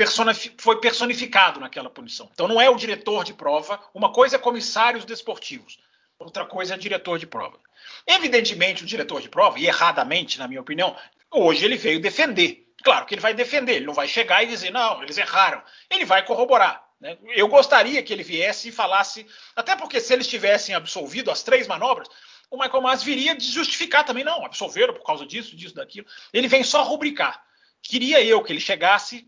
[0.58, 2.28] foi personificado naquela punição.
[2.34, 5.78] Então não é o diretor de prova, uma coisa é comissários desportivos,
[6.18, 7.58] outra coisa é diretor de prova.
[8.06, 10.96] Evidentemente, o diretor de prova, e erradamente, na minha opinião,
[11.30, 14.70] hoje ele veio defender Claro que ele vai defender, ele não vai chegar e dizer,
[14.70, 15.60] não, eles erraram.
[15.90, 16.86] Ele vai corroborar.
[17.00, 17.18] Né?
[17.34, 19.26] Eu gostaria que ele viesse e falasse,
[19.56, 22.08] até porque se eles tivessem absolvido as três manobras,
[22.48, 26.06] o Michael Mas viria justificar também, não, absolveram por causa disso, disso, daquilo.
[26.32, 27.42] Ele vem só rubricar.
[27.82, 29.26] Queria eu que ele chegasse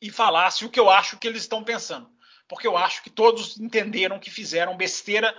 [0.00, 2.08] e falasse o que eu acho que eles estão pensando.
[2.46, 5.36] Porque eu acho que todos entenderam que fizeram besteira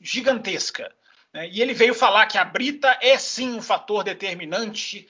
[0.00, 0.92] gigantesca.
[1.32, 1.48] Né?
[1.48, 5.06] E ele veio falar que a Brita é sim um fator determinante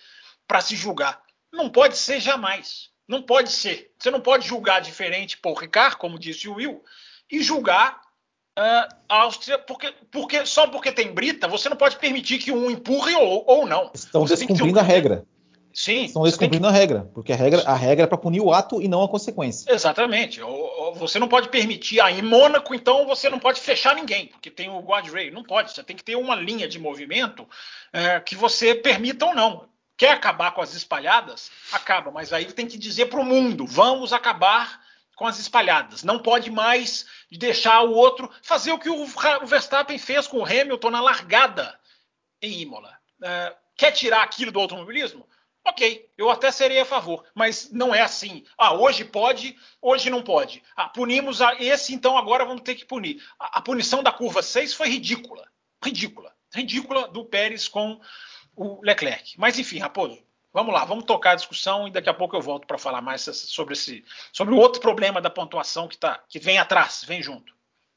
[0.46, 1.20] para se julgar.
[1.52, 2.90] Não pode ser jamais.
[3.08, 3.92] Não pode ser.
[3.98, 6.82] Você não pode julgar diferente por Ricard, como disse o Will,
[7.30, 8.00] e julgar
[8.58, 12.70] uh, a Áustria porque, porque, só porque tem brita, você não pode permitir que um
[12.70, 13.90] empurre ou, ou não.
[13.94, 14.82] Estão você descumprindo um...
[14.82, 15.24] a regra.
[15.76, 16.04] Sim.
[16.06, 16.74] Estão descumprindo que...
[16.74, 19.08] a regra, porque a regra, a regra é para punir o ato e não a
[19.10, 19.70] consequência.
[19.70, 20.40] Exatamente.
[20.94, 22.00] Você não pode permitir.
[22.00, 25.30] Ah, em Mônaco, então, você não pode fechar ninguém, porque tem o guardrail.
[25.34, 25.70] Não pode.
[25.70, 27.46] Você tem que ter uma linha de movimento
[27.92, 29.68] é, que você permita ou não.
[29.98, 31.50] Quer acabar com as espalhadas?
[31.70, 34.80] Acaba, mas aí tem que dizer para o mundo: vamos acabar
[35.14, 36.02] com as espalhadas.
[36.02, 39.06] Não pode mais deixar o outro fazer o que o
[39.44, 41.78] Verstappen fez com o Hamilton na largada
[42.40, 42.96] em Imola.
[43.20, 45.26] Uh, quer tirar aquilo do automobilismo?
[45.68, 48.44] Ok, eu até serei a favor, mas não é assim.
[48.56, 50.62] Ah, hoje pode, hoje não pode.
[50.76, 53.20] Ah, punimos a esse, então agora vamos ter que punir.
[53.36, 55.44] A, a punição da curva 6 foi ridícula.
[55.84, 56.32] Ridícula.
[56.54, 58.00] Ridícula do Pérez com
[58.54, 59.34] o Leclerc.
[59.38, 62.64] Mas enfim, Raposo, vamos lá, vamos tocar a discussão e daqui a pouco eu volto
[62.64, 66.58] para falar mais sobre esse, sobre o outro problema da pontuação que tá, que vem
[66.58, 67.55] atrás, vem junto.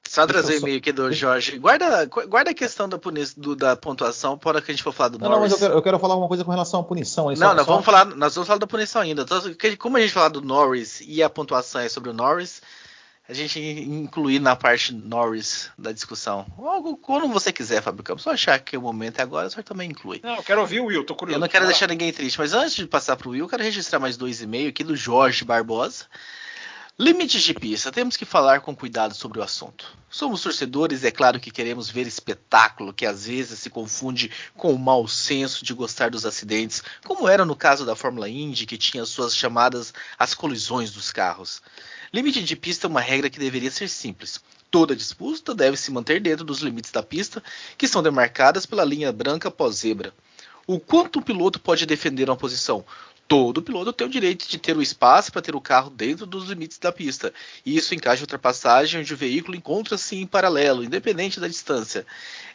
[0.09, 1.59] Só trazer o e-mail aqui do Jorge.
[1.59, 2.99] Guarda, guarda a questão da,
[3.37, 5.35] do, da pontuação para que a gente for falar do não, Norris.
[5.35, 7.27] Não, mas eu quero, eu quero, falar uma coisa com relação à punição.
[7.27, 7.71] não, só, nós, só...
[7.71, 9.21] Vamos falar, nós vamos falar da punição ainda.
[9.21, 9.39] Então,
[9.77, 12.59] como a gente falar do Norris e a pontuação é sobre o Norris,
[13.29, 16.47] a gente incluir na parte Norris da discussão.
[16.57, 18.23] Ou quando você quiser, Fábio Campos.
[18.23, 20.21] Só achar que o momento é agora, você também inclui.
[20.23, 21.37] Não, eu quero ouvir o Will, tô curioso.
[21.37, 23.61] Eu não quero deixar ninguém triste, mas antes de passar para o Will, eu quero
[23.61, 26.05] registrar mais dois e-mails aqui do Jorge Barbosa.
[27.01, 29.97] Limites de pista, temos que falar com cuidado sobre o assunto.
[30.09, 34.73] Somos torcedores e é claro que queremos ver espetáculo que às vezes se confunde com
[34.73, 38.77] o mau senso de gostar dos acidentes, como era no caso da Fórmula Indy, que
[38.77, 41.61] tinha suas chamadas as colisões dos carros.
[42.11, 44.41] Limite de pista é uma regra que deveria ser simples.
[44.69, 47.41] Toda disputa deve se manter dentro dos limites da pista,
[47.77, 50.13] que são demarcadas pela linha branca pós-zebra.
[50.67, 52.85] O quanto o piloto pode defender uma posição?
[53.29, 56.49] Todo piloto tem o direito de ter o espaço para ter o carro dentro dos
[56.49, 57.31] limites da pista.
[57.63, 62.07] E isso encaixa ultrapassagem onde o veículo encontra-se em paralelo, independente da distância.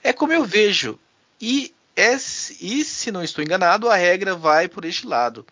[0.03, 0.99] É como eu vejo.
[1.41, 2.15] E, é,
[2.61, 5.47] e se não estou enganado, a regra vai por este lado.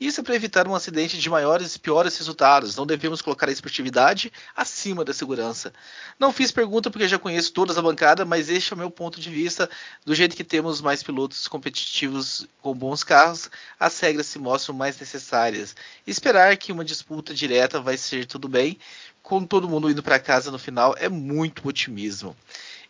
[0.00, 2.74] Isso é para evitar um acidente de maiores e piores resultados.
[2.74, 5.72] Não devemos colocar a esportividade acima da segurança.
[6.18, 9.20] Não fiz pergunta porque já conheço todas a bancada, mas este é o meu ponto
[9.20, 9.70] de vista.
[10.04, 14.98] Do jeito que temos mais pilotos competitivos com bons carros, as regras se mostram mais
[14.98, 15.76] necessárias.
[16.04, 18.76] Esperar que uma disputa direta vai ser tudo bem,
[19.22, 22.36] com todo mundo indo para casa no final, é muito otimismo.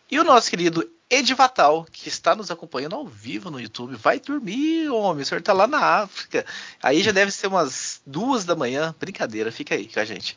[0.09, 3.95] E o nosso querido Edivatal, que está nos acompanhando ao vivo no YouTube.
[3.95, 5.21] Vai dormir, homem.
[5.21, 6.43] O senhor está lá na África.
[6.81, 8.95] Aí já deve ser umas duas da manhã.
[8.99, 10.35] Brincadeira, fica aí com a gente.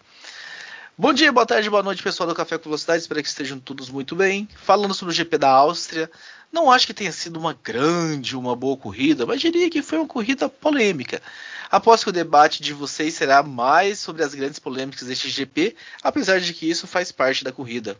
[0.96, 3.00] Bom dia, boa tarde, boa noite, pessoal do Café com Velocidade.
[3.00, 4.46] Espero que estejam todos muito bem.
[4.56, 6.10] Falando sobre o GP da Áustria,
[6.52, 10.06] não acho que tenha sido uma grande, uma boa corrida, mas diria que foi uma
[10.06, 11.22] corrida polêmica.
[11.70, 16.40] Aposto que o debate de vocês será mais sobre as grandes polêmicas deste GP, apesar
[16.40, 17.96] de que isso faz parte da corrida.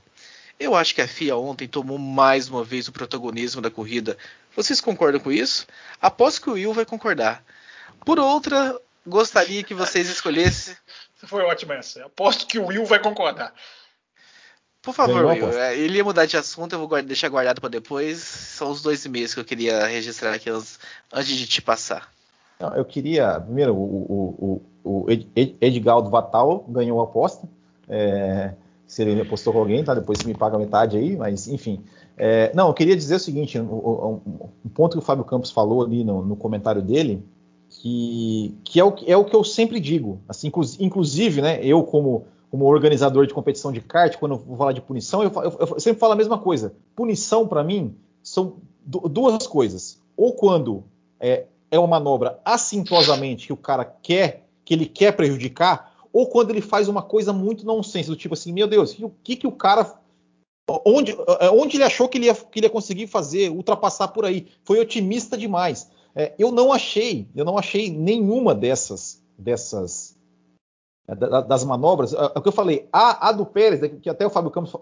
[0.59, 4.16] Eu acho que a FIA ontem tomou mais uma vez o protagonismo da corrida.
[4.57, 5.66] Vocês concordam com isso?
[6.03, 7.44] Aposto que o Will vai concordar.
[8.05, 10.75] Por outra, gostaria que vocês escolhessem.
[11.25, 12.05] Foi ótima essa.
[12.05, 13.53] Aposto que o Will vai concordar.
[14.83, 15.51] Por favor, Will.
[15.59, 18.18] É, ele ia mudar de assunto, eu vou deixar guardado para depois.
[18.18, 20.79] São os dois e-mails que eu queria registrar aqui antes
[21.37, 22.11] de te passar.
[22.59, 23.40] Não, eu queria.
[23.40, 25.07] Primeiro, o, o, o
[25.61, 27.49] Edgaldo Vatal ganhou a aposta.
[27.88, 28.55] É,
[28.88, 29.94] se ele apostou com alguém, tá?
[29.94, 31.85] Depois você me paga metade aí, mas enfim.
[32.16, 34.20] É, não, eu queria dizer o seguinte: um,
[34.64, 37.22] um, ponto que o Fábio Campos falou ali no, no comentário dele,
[37.68, 40.20] que, que é, o, é o que eu sempre digo.
[40.27, 44.72] Assim, inclusive, né, eu como, como organizador de competição de kart, quando eu vou falar
[44.72, 46.74] de punição, eu, eu, eu sempre falo a mesma coisa.
[46.96, 50.01] Punição, para mim, são duas coisas.
[50.16, 50.83] Ou quando
[51.20, 55.88] é, é uma manobra assintosamente que o cara quer, que ele quer prejudicar,
[56.19, 59.37] ou quando ele faz uma coisa muito nonsense, do tipo assim, meu Deus, o que,
[59.37, 59.95] que o cara.
[60.85, 64.25] Onde, é, onde ele achou que ele, ia, que ele ia conseguir fazer, ultrapassar por
[64.25, 64.49] aí?
[64.65, 65.89] Foi otimista demais.
[66.17, 70.19] É, eu não achei, eu não achei nenhuma dessas, dessas
[71.07, 72.13] é, das manobras.
[72.13, 74.73] É, é o que eu falei, a, a, do Pérez, que até o Fábio Campos,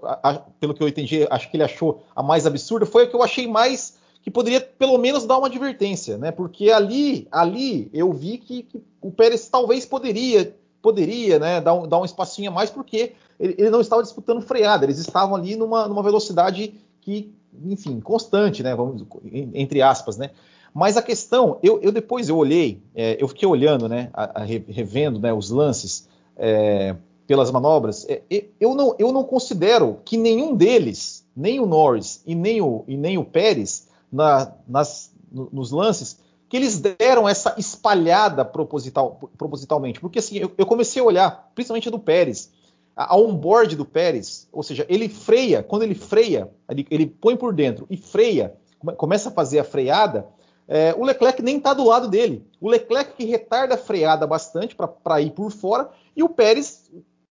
[0.58, 3.22] pelo que eu entendi, acho que ele achou a mais absurda, foi a que eu
[3.22, 6.32] achei mais que poderia pelo menos dar uma advertência, né?
[6.32, 11.88] Porque ali, ali eu vi que, que o Pérez talvez poderia poderia né, dar, um,
[11.88, 15.56] dar um espacinho a mais, porque ele, ele, não estava disputando freada, eles estavam ali
[15.56, 19.04] numa, numa velocidade que, enfim, constante, né, vamos,
[19.52, 20.30] entre aspas, né.
[20.72, 24.44] Mas a questão, eu, eu depois eu olhei, é, eu fiquei olhando, né, a, a,
[24.44, 26.94] revendo né, os lances é,
[27.26, 28.22] pelas manobras, é,
[28.60, 32.96] eu, não, eu não considero que nenhum deles, nem o Norris e nem o, e
[32.96, 40.00] nem o Pérez, na, nas, nos lances, que eles deram essa espalhada proposital, propositalmente.
[40.00, 42.52] Porque assim, eu, eu, comecei a olhar, principalmente do Pérez,
[42.96, 47.36] a, a onboard do Pérez, ou seja, ele freia, quando ele freia, ele, ele põe
[47.36, 48.54] por dentro e freia,
[48.96, 50.28] começa a fazer a freada,
[50.68, 52.44] é, o Leclerc nem está do lado dele.
[52.60, 56.90] O Leclerc que retarda a freada bastante para ir por fora, e o Pérez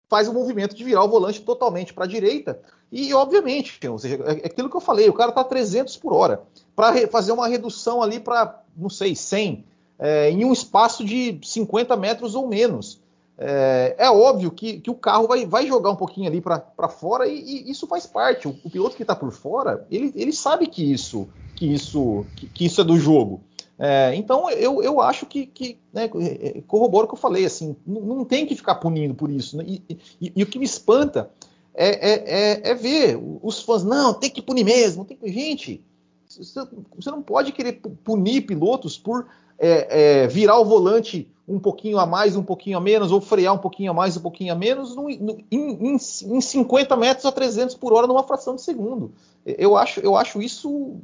[0.08, 2.62] faz o movimento de virar o volante totalmente para a direita.
[2.94, 6.14] E, obviamente, ou seja, é, é aquilo que eu falei, o cara está 300 por
[6.14, 6.44] hora.
[6.76, 9.64] Para fazer uma redução ali para não sei, 100,
[9.98, 13.00] é, em um espaço de 50 metros ou menos.
[13.36, 17.28] É, é óbvio que, que, o carro vai, vai, jogar um pouquinho ali para fora
[17.28, 18.48] e, e, isso faz parte.
[18.48, 22.48] O, o piloto que está por fora, ele, ele, sabe que isso, que isso, que,
[22.48, 23.42] que isso é do jogo.
[23.80, 27.76] É, então eu, eu acho que, que né, é, corroboro o que eu falei, assim,
[27.88, 29.58] não, não tem que ficar punindo por isso.
[29.58, 29.66] Né?
[29.68, 29.98] E,
[30.36, 31.32] e, o que me espanta
[31.74, 35.32] é, é, é, é, ver os fãs, não, tem que punir mesmo, tem que.
[35.32, 35.84] Gente,
[36.28, 39.26] você não pode querer punir pilotos por
[39.58, 43.54] é, é, virar o volante um pouquinho a mais, um pouquinho a menos, ou frear
[43.54, 47.26] um pouquinho a mais, um pouquinho a menos, no, no, em, em, em 50 metros
[47.26, 49.12] a 300 por hora numa fração de segundo.
[49.46, 51.02] Eu acho, eu acho isso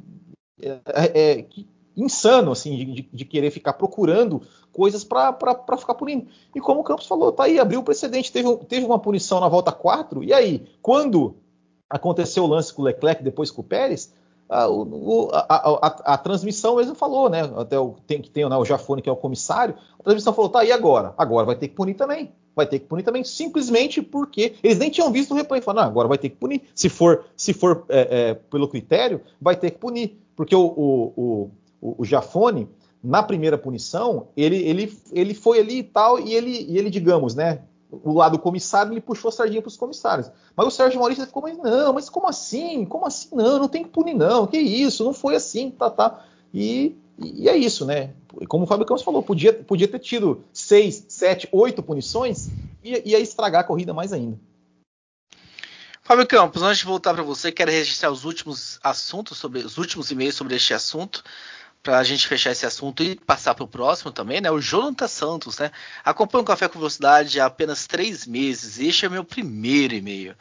[0.62, 1.46] é, é, é
[1.96, 5.36] insano, assim, de, de, querer ficar procurando coisas para
[5.78, 6.26] ficar punindo.
[6.54, 9.48] E como o Campos falou, tá aí, abriu o precedente, teve, teve uma punição na
[9.48, 11.36] volta 4, e aí, quando
[11.88, 14.12] aconteceu o lance com o Leclerc depois com o Pérez,
[14.50, 17.42] a, a, a, a, transmissão mesmo falou, né?
[17.56, 20.50] Até o tem que tem né, o Jafone, que é o comissário, a transmissão falou,
[20.50, 21.14] tá, e agora?
[21.16, 22.32] Agora vai ter que punir também.
[22.54, 25.60] vai ter que punir também, simplesmente porque eles nem tinham visto o replay.
[25.60, 26.62] Falaram, agora vai ter que punir.
[26.74, 30.18] Se for, se for é, é, pelo critério, vai ter que punir.
[30.34, 31.50] Porque o, o, o,
[31.80, 32.68] o Jafone,
[33.02, 37.34] na primeira punição, ele, ele, ele foi ali e tal, e ele, e ele digamos,
[37.34, 37.62] né?
[37.90, 40.30] O lado comissário, ele puxou a sardinha para os comissários.
[40.54, 42.84] Mas o Sérgio Maurício ficou, mas não, mas como assim?
[42.84, 43.28] Como assim?
[43.32, 44.46] Não, não tem que punir, não.
[44.46, 45.02] Que isso?
[45.02, 46.24] Não foi assim, tá, tá.
[46.54, 48.10] E, e é isso, né?
[48.48, 52.48] Como o Fábio Campos falou, podia, podia ter tido seis, sete, oito punições
[52.84, 54.38] e ia estragar a corrida mais ainda.
[56.02, 60.10] Fábio Campos, antes de voltar para você, quero registrar os últimos assuntos sobre os últimos
[60.10, 61.24] e-mails sobre este assunto
[61.82, 64.50] para a gente fechar esse assunto e passar para o próximo também, né?
[64.50, 65.70] O Jonathan Santos, né?
[66.04, 68.78] Acompanho o Café com Velocidade há apenas três meses.
[68.78, 70.36] Este é meu primeiro e-mail.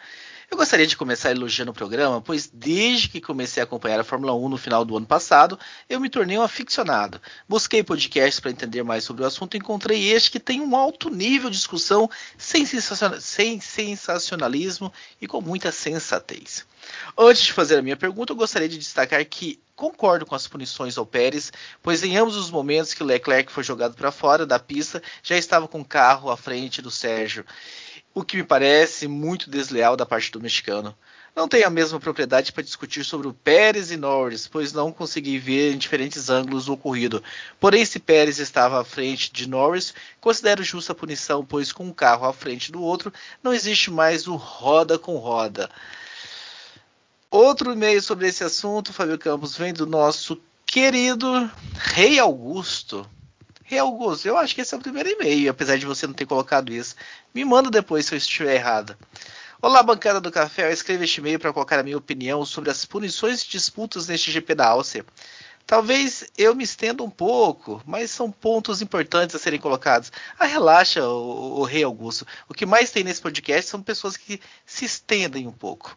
[0.52, 4.34] Eu gostaria de começar elogiando o programa, pois desde que comecei a acompanhar a Fórmula
[4.34, 7.22] 1 no final do ano passado, eu me tornei um aficionado.
[7.48, 11.12] Busquei podcasts para entender mais sobre o assunto e encontrei este que tem um alto
[11.12, 16.66] nível de discussão, sem, sem sensacionalismo e com muita sensatez.
[17.16, 20.98] Antes de fazer a minha pergunta, eu gostaria de destacar que concordo com as punições
[20.98, 25.02] ao Pérez, pois em ambos os momentos que Leclerc foi jogado para fora da pista,
[25.22, 27.46] já estava com o carro à frente do Sérgio
[28.20, 30.96] o que me parece muito desleal da parte do mexicano.
[31.34, 35.40] Não tenho a mesma propriedade para discutir sobre o Pérez e Norris, pois não consegui
[35.40, 37.24] ver em diferentes ângulos o ocorrido.
[37.62, 41.94] Porém, se Pérez estava à frente de Norris, considero justa a punição, pois com um
[41.94, 45.70] carro à frente do outro, não existe mais o roda com roda.
[47.32, 53.10] Outro e-mail sobre esse assunto, Fábio Campos, vem do nosso querido Rei Augusto.
[53.78, 56.74] Augusto, eu acho que esse é o primeiro e-mail, apesar de você não ter colocado
[56.74, 56.96] isso.
[57.34, 58.98] Me manda depois se eu estiver errado.
[59.62, 60.64] Olá, bancada do café.
[60.64, 64.32] Eu escrevo este e-mail para colocar a minha opinião sobre as punições e disputas neste
[64.32, 65.06] GP da Áustria.
[65.68, 70.12] Talvez eu me estenda um pouco, mas são pontos importantes a serem colocados.
[70.40, 72.26] Ah, relaxa, o, o Rei Augusto.
[72.48, 75.96] O que mais tem nesse podcast são pessoas que se estendem um pouco.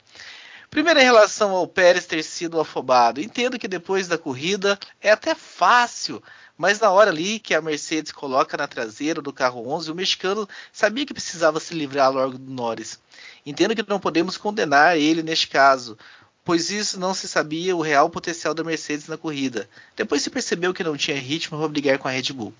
[0.68, 3.20] Primeiro, em relação ao Pérez ter sido afobado.
[3.20, 6.22] Entendo que depois da corrida é até fácil
[6.62, 10.48] mas na hora ali que a Mercedes coloca na traseira do carro 11, o mexicano
[10.72, 13.00] sabia que precisava se livrar logo do Norris.
[13.44, 15.98] Entendo que não podemos condenar ele neste caso,
[16.44, 19.68] pois isso não se sabia o real potencial da Mercedes na corrida.
[19.96, 22.54] Depois se percebeu que não tinha ritmo para brigar com a Red Bull.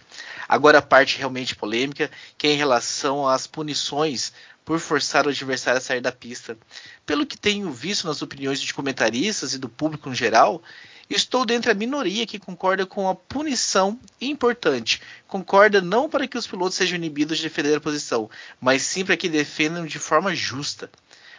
[0.49, 4.33] Agora a parte realmente polêmica, que é em relação às punições
[4.65, 6.59] por forçar o adversário a sair da pista.
[7.07, 10.61] Pelo que tenho visto nas opiniões de comentaristas e do público em geral,
[11.15, 14.99] Estou dentro da minoria que concorda com a punição importante.
[15.29, 19.15] Concorda não para que os pilotos sejam inibidos de defender a posição, mas sim para
[19.15, 20.91] que defendam de forma justa.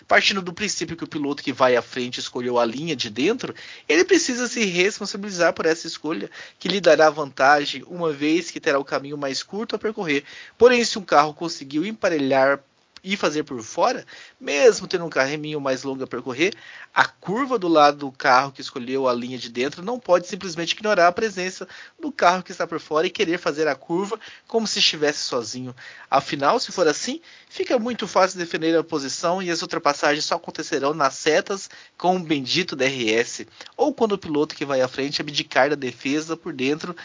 [0.07, 3.55] Partindo do princípio que o piloto que vai à frente escolheu a linha de dentro,
[3.89, 8.77] ele precisa se responsabilizar por essa escolha, que lhe dará vantagem, uma vez que terá
[8.77, 10.23] o caminho mais curto a percorrer.
[10.55, 12.63] Porém, se um carro conseguiu emparelhar
[13.03, 14.05] e fazer por fora,
[14.39, 16.53] mesmo tendo um carreminho mais longo a percorrer,
[16.93, 20.71] a curva do lado do carro que escolheu a linha de dentro não pode simplesmente
[20.71, 21.67] ignorar a presença
[21.99, 25.75] do carro que está por fora e querer fazer a curva como se estivesse sozinho.
[26.09, 30.93] Afinal, se for assim, fica muito fácil defender a posição e as ultrapassagens só acontecerão
[30.93, 35.69] nas setas com o bendito DRS, ou quando o piloto que vai à frente abdicar
[35.69, 36.95] da defesa por dentro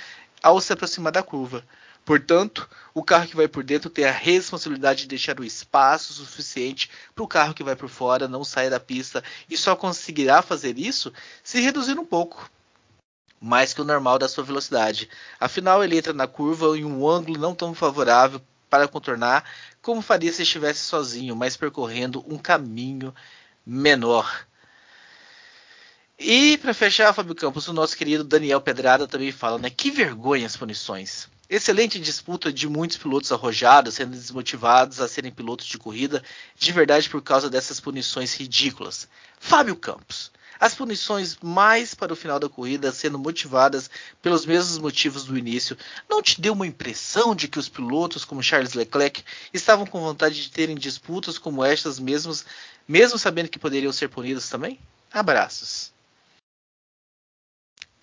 [0.40, 1.64] ao se aproximar da curva.
[2.08, 6.90] Portanto, o carro que vai por dentro tem a responsabilidade de deixar o espaço suficiente
[7.14, 10.78] para o carro que vai por fora não sair da pista e só conseguirá fazer
[10.78, 11.12] isso
[11.44, 12.50] se reduzir um pouco,
[13.38, 15.06] mais que o normal da sua velocidade.
[15.38, 18.40] Afinal, ele entra na curva em um ângulo não tão favorável
[18.70, 19.44] para contornar
[19.82, 23.14] como faria se estivesse sozinho, mas percorrendo um caminho
[23.66, 24.46] menor.
[26.18, 29.68] E para fechar, Fábio Campos, o nosso querido Daniel Pedrada também fala, né?
[29.68, 31.28] Que vergonha as punições.
[31.50, 36.22] Excelente disputa de muitos pilotos arrojados, sendo desmotivados a serem pilotos de corrida,
[36.54, 39.08] de verdade por causa dessas punições ridículas.
[39.40, 40.30] Fábio Campos.
[40.60, 43.88] As punições mais para o final da corrida sendo motivadas
[44.20, 45.74] pelos mesmos motivos do início,
[46.06, 50.42] não te deu uma impressão de que os pilotos como Charles Leclerc estavam com vontade
[50.42, 52.44] de terem disputas como estas mesmos,
[52.86, 54.78] mesmo sabendo que poderiam ser punidos também?
[55.10, 55.92] Abraços.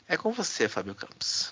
[0.08, 1.52] É com você, Fábio Campos.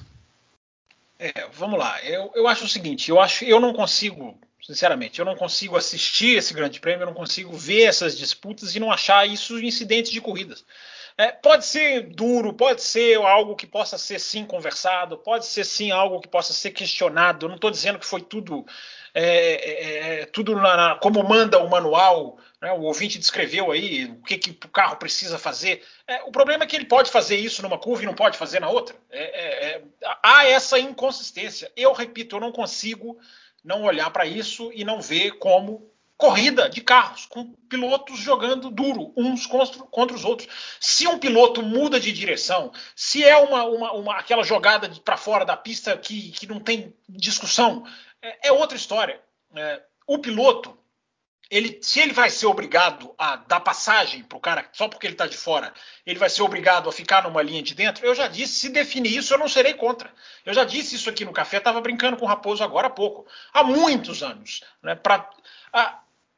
[1.23, 2.03] É, vamos lá.
[2.03, 6.37] Eu, eu acho o seguinte, eu acho, eu não consigo, sinceramente, eu não consigo assistir
[6.37, 10.19] esse Grande Prêmio, eu não consigo ver essas disputas e não achar isso incidentes de
[10.19, 10.65] corridas.
[11.17, 15.91] É, pode ser duro, pode ser algo que possa ser sim conversado, pode ser sim
[15.91, 17.45] algo que possa ser questionado.
[17.45, 18.65] Eu não estou dizendo que foi tudo
[19.13, 22.71] é, é, é, tudo na, na, como manda o manual, né?
[22.71, 25.83] o ouvinte descreveu aí o que, que o carro precisa fazer.
[26.07, 28.59] É, o problema é que ele pode fazer isso numa curva e não pode fazer
[28.59, 28.95] na outra.
[29.11, 29.81] É,
[30.23, 31.71] há essa inconsistência.
[31.75, 33.19] Eu repito, eu não consigo
[33.63, 35.92] não olhar para isso e não ver como
[36.23, 40.47] corrida de carros, com pilotos jogando duro uns contra, os outros.
[40.79, 45.43] Se um piloto muda de direção, se é uma, uma, uma aquela jogada para fora
[45.43, 47.85] da pista que, que não tem discussão,
[48.21, 49.21] é, é outra história.
[49.53, 50.77] É, o piloto,
[51.51, 55.15] ele, se ele vai ser obrigado a dar passagem para o cara só porque ele
[55.15, 55.73] está de fora,
[56.05, 58.05] ele vai ser obrigado a ficar numa linha de dentro.
[58.05, 60.09] Eu já disse, se definir isso, eu não serei contra.
[60.45, 63.27] Eu já disse isso aqui no café, estava brincando com o Raposo agora há pouco,
[63.53, 64.61] há muitos anos.
[64.81, 65.29] Né, pra,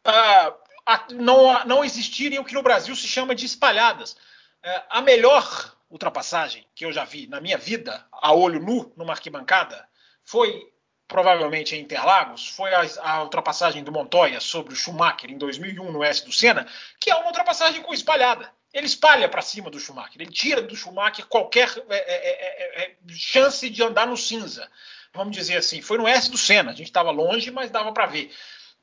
[0.06, 4.16] a, não, não existirem o que no Brasil se chama de espalhadas.
[4.62, 9.14] É, a melhor ultrapassagem que eu já vi na minha vida, a olho nu, numa
[9.14, 9.88] arquibancada,
[10.24, 10.72] foi
[11.08, 16.03] provavelmente em Interlagos, foi a, a, ultrapassagem do Montoya sobre o Schumacher em 2001 no
[16.03, 16.68] S do Senna,
[16.99, 18.51] que é uma ultrapassagem com espalhada.
[18.74, 22.95] Ele espalha para cima do Schumacher, ele tira do Schumacher qualquer é, é, é, é,
[23.10, 24.70] chance de andar no cinza.
[25.14, 28.08] Vamos dizer assim, foi no S do Senna, a gente estava longe, mas dava para
[28.08, 28.34] ver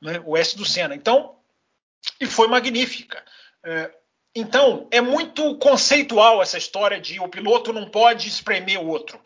[0.03, 0.93] né, o S do Senna.
[0.93, 1.35] Então,
[2.19, 3.23] e foi magnífica.
[3.63, 3.91] É,
[4.35, 9.19] então, é muito conceitual essa história de o piloto não pode espremer o outro.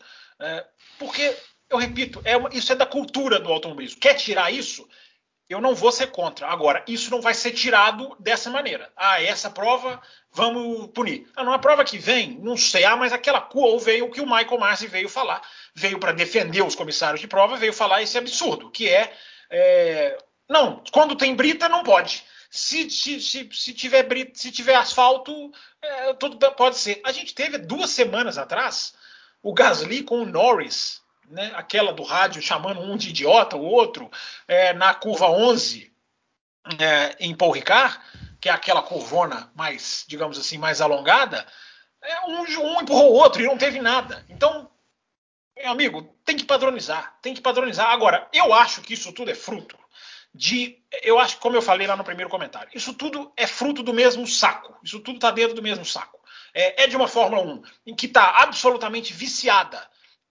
[0.98, 1.36] porque
[1.70, 4.00] eu repito, é uma, isso é da cultura do automobilismo.
[4.00, 4.88] Quer tirar isso?
[5.48, 6.46] Eu não vou ser contra.
[6.46, 8.90] Agora, isso não vai ser tirado dessa maneira.
[8.94, 10.00] Ah, essa prova,
[10.30, 11.26] vamos punir.
[11.34, 12.84] Ah, não, a prova que vem, não sei.
[12.84, 15.42] Ah, mas aquela ou veio o que o Michael Marcy veio falar.
[15.74, 19.12] Veio para defender os comissários de prova, veio falar esse absurdo, que é,
[19.50, 20.18] é
[20.48, 22.24] não, quando tem brita, não pode.
[22.50, 27.00] Se, se, se, se, tiver brita, se tiver asfalto, é, tudo pode ser.
[27.04, 28.94] A gente teve duas semanas atrás
[29.42, 34.10] o Gasly com o Norris né, aquela do rádio chamando um de idiota, o outro,
[34.46, 35.92] é, na curva 11
[36.78, 37.98] é, em Paul Ricard,
[38.40, 41.46] que é aquela curvona mais, digamos assim, mais alongada,
[42.02, 44.24] é, um, um empurrou o outro e não teve nada.
[44.28, 44.70] Então,
[45.56, 47.90] meu amigo, tem que padronizar, tem que padronizar.
[47.90, 49.77] Agora, eu acho que isso tudo é fruto
[50.38, 53.92] de, eu acho, como eu falei lá no primeiro comentário, isso tudo é fruto do
[53.92, 54.78] mesmo saco.
[54.84, 56.16] Isso tudo está dentro do mesmo saco.
[56.54, 59.84] É, é de uma Fórmula 1 em que está absolutamente viciada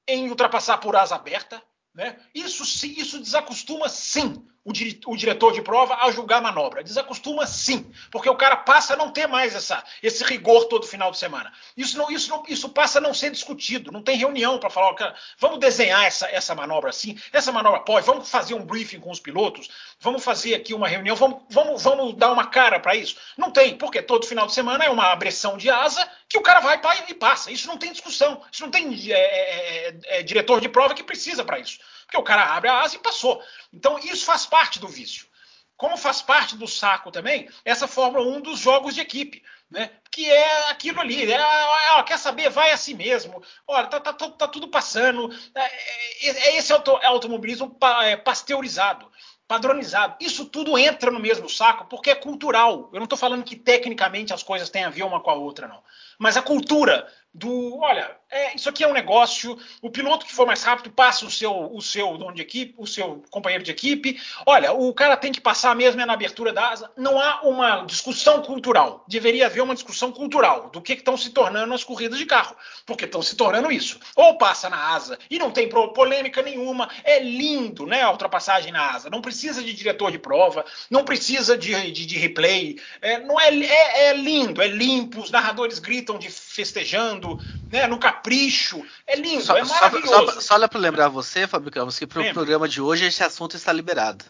[0.07, 1.61] em ultrapassar por asa aberta.
[1.93, 2.17] Né?
[2.33, 2.63] Isso,
[2.97, 6.83] isso desacostuma sim o, o, diretor de prova a julgar a manobra.
[6.83, 11.09] Desacostuma sim, porque o cara passa a não ter mais essa, esse rigor todo final
[11.09, 11.53] de semana.
[11.75, 13.91] Isso, não, isso, não, isso passa a não ser discutido.
[13.91, 17.17] Não tem reunião para falar, cara, vamos desenhar essa, essa manobra assim.
[17.31, 19.69] Essa manobra pode, vamos fazer um briefing com os pilotos,
[20.01, 23.15] vamos fazer aqui uma reunião, vamos, vamos, vamos dar uma cara para isso.
[23.37, 26.59] Não tem, porque todo final de semana é uma abressão de asa que o cara
[26.59, 27.51] vai e passa.
[27.51, 28.41] Isso não tem discussão.
[28.51, 31.79] Isso não tem é, é, é, é diretor de prova que precisa para isso.
[32.07, 33.43] Porque o cara abre a asa e passou.
[33.71, 35.27] Então, isso faz parte do vício.
[35.75, 39.91] Como faz parte do saco também, essa Fórmula 1 dos jogos de equipe, né?
[40.09, 43.43] Que é aquilo ali, é, é, quer saber, vai assim mesmo.
[43.67, 45.29] Olha, tá, tá, tá, tá tudo passando.
[45.53, 49.11] É, é, é esse auto, automobilismo pa, é, pasteurizado
[49.47, 50.15] padronizado.
[50.19, 52.89] Isso tudo entra no mesmo saco porque é cultural.
[52.91, 55.67] Eu não estou falando que tecnicamente as coisas têm a ver uma com a outra,
[55.67, 55.81] não.
[56.17, 60.45] Mas a cultura do, olha, é, isso aqui é um negócio, o piloto que for
[60.45, 64.19] mais rápido passa o seu, o seu dono de equipe, o seu companheiro de equipe.
[64.45, 66.91] Olha, o cara tem que passar mesmo é na abertura da asa.
[66.97, 69.05] Não há uma discussão cultural.
[69.07, 72.55] Deveria haver uma discussão cultural do que estão se tornando as corridas de carro,
[72.85, 73.99] porque estão se tornando isso.
[74.15, 76.89] Ou passa na asa e não tem polêmica nenhuma.
[77.03, 79.09] É lindo, né, a ultrapassagem na asa.
[79.09, 82.77] Não precisa de diretor de prova, não precisa de, de, de replay.
[83.01, 85.21] É, não é, é, é lindo, é limpo.
[85.21, 87.39] Os narradores gritam de festejando,
[87.71, 88.85] né, no capricho.
[89.07, 90.09] É lindo, só, é maravilhoso.
[90.09, 93.23] Só, só, só para lembrar você, Fábio Campos, que para o programa de hoje esse
[93.23, 94.23] assunto está liberado.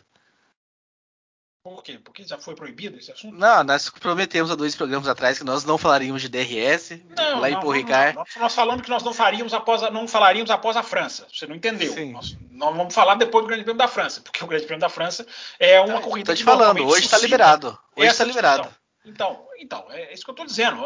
[1.68, 2.00] Por quê?
[2.02, 3.36] Porque já foi proibido esse assunto?
[3.38, 7.02] Não, nós prometemos há dois programas atrás que nós não falaríamos de DRS.
[7.14, 8.16] Não, lá não, em Ricard.
[8.16, 11.28] Nós, nós falamos que nós não faríamos após a, não falaríamos após a França.
[11.30, 11.94] Você não entendeu?
[12.14, 14.88] Nós, nós, vamos falar depois do Grande Prêmio da França, porque o Grande Prêmio da
[14.88, 15.28] França
[15.60, 16.32] é uma corrida.
[16.32, 17.78] Estou te falando, hoje está liberado.
[17.98, 18.70] Hoje está liberado.
[19.08, 20.84] Então, então, é isso que eu estou dizendo.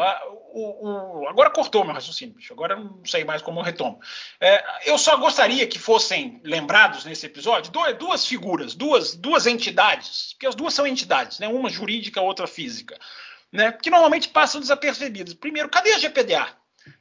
[0.53, 2.53] O, o, agora cortou meu raciocínio, bicho.
[2.53, 3.99] Agora não sei mais como eu retomo.
[4.39, 10.45] É, eu só gostaria que fossem lembrados nesse episódio duas figuras, duas, duas entidades, porque
[10.45, 11.47] as duas são entidades, né?
[11.47, 12.97] uma jurídica, outra física,
[13.51, 13.71] né?
[13.71, 15.33] que normalmente passam desapercebidas.
[15.33, 16.47] Primeiro, cadê a GPDA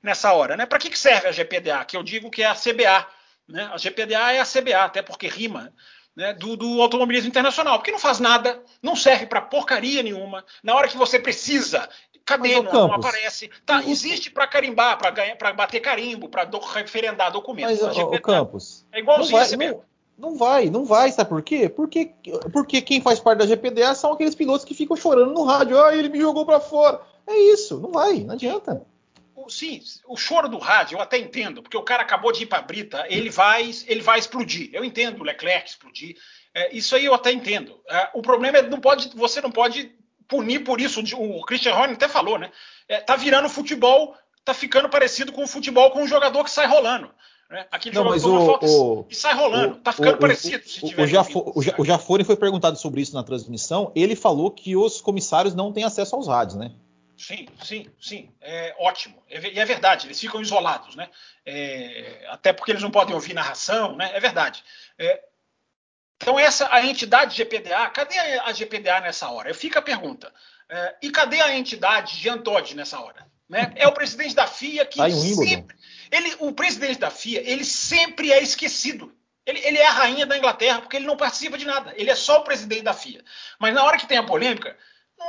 [0.02, 0.56] nessa hora?
[0.56, 0.66] Né?
[0.66, 1.84] Para que, serve a GPDA?
[1.84, 3.06] Que eu digo que é a CBA.
[3.48, 3.70] Né?
[3.72, 5.72] A GPDA é a CBA, até porque rima
[6.16, 10.44] né, do, do, automobilismo internacional, porque não faz nada, não serve para porcaria nenhuma.
[10.62, 11.88] Na hora que você precisa,
[12.24, 12.60] cadê?
[12.60, 13.50] Não, não, aparece.
[13.64, 17.80] Tá, existe para carimbar, para ganhar, para bater carimbo, para do, referendar documentos.
[17.80, 18.86] Mas, o, Campos.
[18.92, 19.84] É igualzinho não vai, não,
[20.18, 21.68] não vai, não vai, sabe por quê?
[21.68, 22.12] Porque,
[22.52, 25.82] porque quem faz parte da GPDA são aqueles pilotos que ficam chorando no rádio.
[25.82, 27.00] Ah, ele me jogou para fora.
[27.26, 28.84] É isso, não vai, não adianta
[29.48, 32.58] sim, o choro do rádio eu até entendo, porque o cara acabou de ir para
[32.58, 34.70] a brita, ele vai, ele vai explodir.
[34.72, 36.16] Eu entendo o Leclerc explodir.
[36.54, 37.80] É, isso aí eu até entendo.
[37.88, 39.92] É, o problema é não pode, você não pode
[40.28, 41.00] punir por isso.
[41.16, 42.50] O Christian Horner até falou, né?
[42.88, 44.14] É, tá virando futebol,
[44.44, 47.10] tá ficando parecido com o futebol com um jogador que sai rolando.
[47.50, 47.66] Né?
[47.70, 49.74] Aquele não, mas o, o, e sai rolando.
[49.74, 50.62] O, tá ficando o, parecido.
[50.68, 53.90] Se tiver o, Jafo, o Jafone foi perguntado sobre isso na transmissão.
[53.94, 56.72] Ele falou que os comissários não têm acesso aos rádios, né?
[57.20, 58.30] Sim, sim, sim.
[58.40, 59.22] É ótimo.
[59.28, 61.10] E é verdade, eles ficam isolados, né?
[61.44, 64.10] É, até porque eles não podem ouvir narração, né?
[64.14, 64.64] É verdade.
[64.98, 65.22] É,
[66.16, 69.52] então, essa a entidade GPDA, cadê a GPDA nessa hora?
[69.52, 70.32] Fica a pergunta.
[70.66, 73.26] É, e cadê a entidade Giantod nessa hora?
[73.46, 73.70] Né?
[73.76, 75.76] É o presidente da FIA que tá sempre,
[76.10, 79.14] ele, o presidente da FIA, ele sempre é esquecido.
[79.44, 81.92] Ele, ele, é a rainha da Inglaterra porque ele não participa de nada.
[81.96, 83.22] Ele é só o presidente da FIA.
[83.58, 84.76] Mas na hora que tem a polêmica,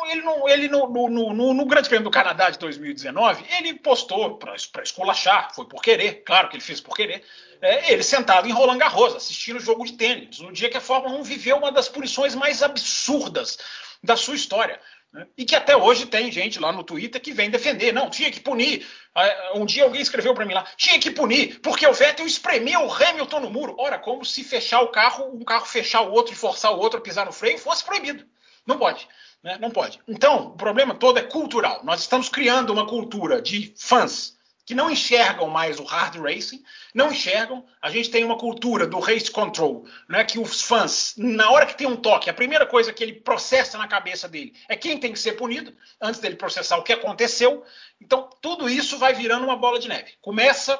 [0.05, 4.37] ele, não, ele no, no, no, no, Grande Prêmio do Canadá de 2019, ele postou
[4.37, 7.23] para esculachar, foi por querer, claro que ele fez por querer,
[7.61, 10.81] é, ele sentado em Roland Garros, assistindo o jogo de tênis, no dia que a
[10.81, 13.57] Fórmula 1 viveu uma das punições mais absurdas
[14.03, 14.79] da sua história.
[15.13, 15.27] Né?
[15.37, 17.91] E que até hoje tem gente lá no Twitter que vem defender.
[17.91, 18.87] Não, tinha que punir.
[19.13, 22.85] Ah, um dia alguém escreveu para mim lá, tinha que punir, porque o Vettel espremeu
[22.85, 23.75] o Hamilton no muro.
[23.77, 26.99] Ora, como se fechar o carro, um carro fechar o outro e forçar o outro
[26.99, 28.25] a pisar no freio fosse proibido.
[28.65, 29.07] Não pode.
[29.43, 29.57] Né?
[29.59, 29.99] Não pode.
[30.07, 31.81] Então, o problema todo é cultural.
[31.83, 36.63] Nós estamos criando uma cultura de fãs que não enxergam mais o hard racing,
[36.93, 37.65] não enxergam.
[37.81, 41.75] A gente tem uma cultura do race control, né, que os fãs, na hora que
[41.75, 45.11] tem um toque, a primeira coisa que ele processa na cabeça dele é quem tem
[45.11, 47.63] que ser punido, antes dele processar o que aconteceu.
[47.99, 50.13] Então, tudo isso vai virando uma bola de neve.
[50.21, 50.79] Começa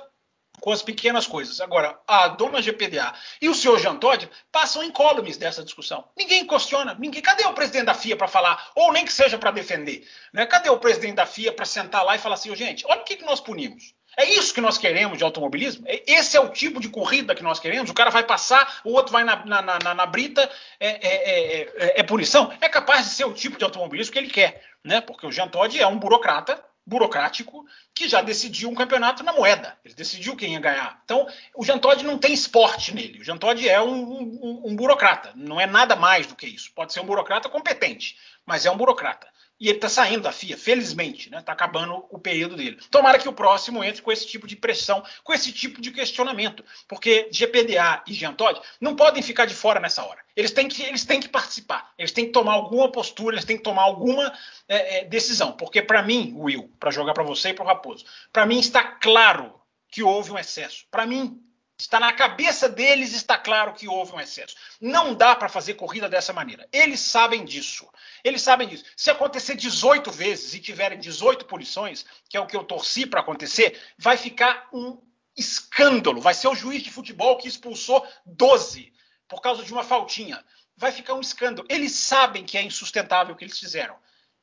[0.62, 1.60] com as pequenas coisas.
[1.60, 6.06] Agora, a dona GPDA e o senhor Jean Todt passam incólumes dessa discussão.
[6.16, 7.22] Ninguém questiona, ninguém.
[7.22, 8.70] Cadê o presidente da FIA para falar?
[8.76, 10.08] Ou nem que seja para defender.
[10.32, 10.46] Né?
[10.46, 13.18] Cadê o presidente da FIA para sentar lá e falar assim, gente, olha o que,
[13.18, 13.94] que nós punimos.
[14.18, 15.84] É isso que nós queremos de automobilismo?
[15.88, 17.90] É, esse é o tipo de corrida que nós queremos?
[17.90, 20.50] O cara vai passar, o outro vai na, na, na, na brita,
[20.80, 22.54] é, é, é, é, punição?
[22.62, 25.02] É capaz de ser o tipo de automobilismo que ele quer, né?
[25.02, 29.78] Porque o Jean Todt é um burocrata burocrático que já decidiu um campeonato na moeda.
[29.86, 31.00] Ele decidiu quem ia ganhar.
[31.04, 33.20] Então, o Jean Todt não tem esporte nele.
[33.20, 35.32] O Jean Todt é um, um, um, burocrata.
[35.36, 36.72] Não é nada mais do que isso.
[36.74, 39.28] Pode ser um burocrata competente, mas é um burocrata.
[39.62, 41.38] E ele está saindo da FIA, felizmente, né?
[41.38, 42.80] Está acabando o período dele.
[42.90, 46.66] Tomara que o próximo entre com esse tipo de pressão, com esse tipo de questionamento,
[46.88, 50.20] porque GPDA e Jean Todt não podem ficar de fora nessa hora.
[50.36, 53.56] Eles têm que, eles têm que participar, eles têm que tomar alguma postura, eles têm
[53.56, 54.34] que tomar alguma
[54.68, 55.52] é, é, decisão.
[55.52, 58.04] Porque para mim, Will, para jogar para você e para o Raposo,
[58.34, 59.54] para mim está claro
[59.92, 60.86] que houve um excesso.
[60.90, 61.40] Para mim
[61.82, 64.56] Está na cabeça deles, está claro que houve um excesso.
[64.80, 66.70] Não dá para fazer corrida dessa maneira.
[66.72, 67.90] Eles sabem disso.
[68.24, 68.84] Eles sabem disso.
[68.96, 73.22] Se acontecer 18 vezes e tiverem 18 punições, que é o que eu torci para
[73.22, 75.02] acontecer, vai ficar um
[75.36, 76.22] escândalo.
[76.22, 78.94] Vai ser o juiz de futebol que expulsou 12
[79.28, 80.46] por causa de uma faltinha.
[80.78, 81.68] Vai ficar um escândalo.
[81.68, 83.96] Eles sabem que é insustentável o que eles fizeram.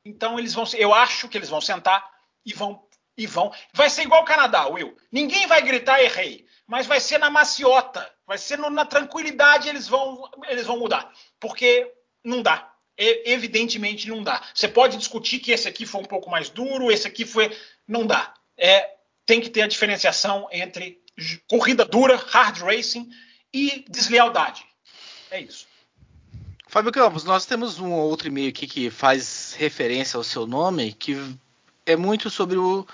[0.03, 2.05] Então eles vão, eu acho que eles vão sentar
[2.45, 2.85] e vão
[3.17, 3.53] e vão.
[3.73, 4.97] Vai ser igual o Canadá, Will.
[5.09, 9.87] Ninguém vai gritar errei mas vai ser na maciota, vai ser no, na tranquilidade eles
[9.87, 11.91] vão, eles vão mudar, porque
[12.23, 12.71] não dá.
[12.95, 14.39] E, evidentemente não dá.
[14.53, 17.57] Você pode discutir que esse aqui foi um pouco mais duro, esse aqui foi.
[17.87, 18.35] Não dá.
[18.55, 18.87] É,
[19.25, 21.01] tem que ter a diferenciação entre
[21.47, 23.09] corrida dura, hard racing
[23.51, 24.63] e deslealdade.
[25.31, 25.67] É isso.
[26.67, 31.17] Fábio Campos, nós temos um outro e-mail aqui que faz referência ao seu nome, que
[31.83, 32.85] é muito sobre o,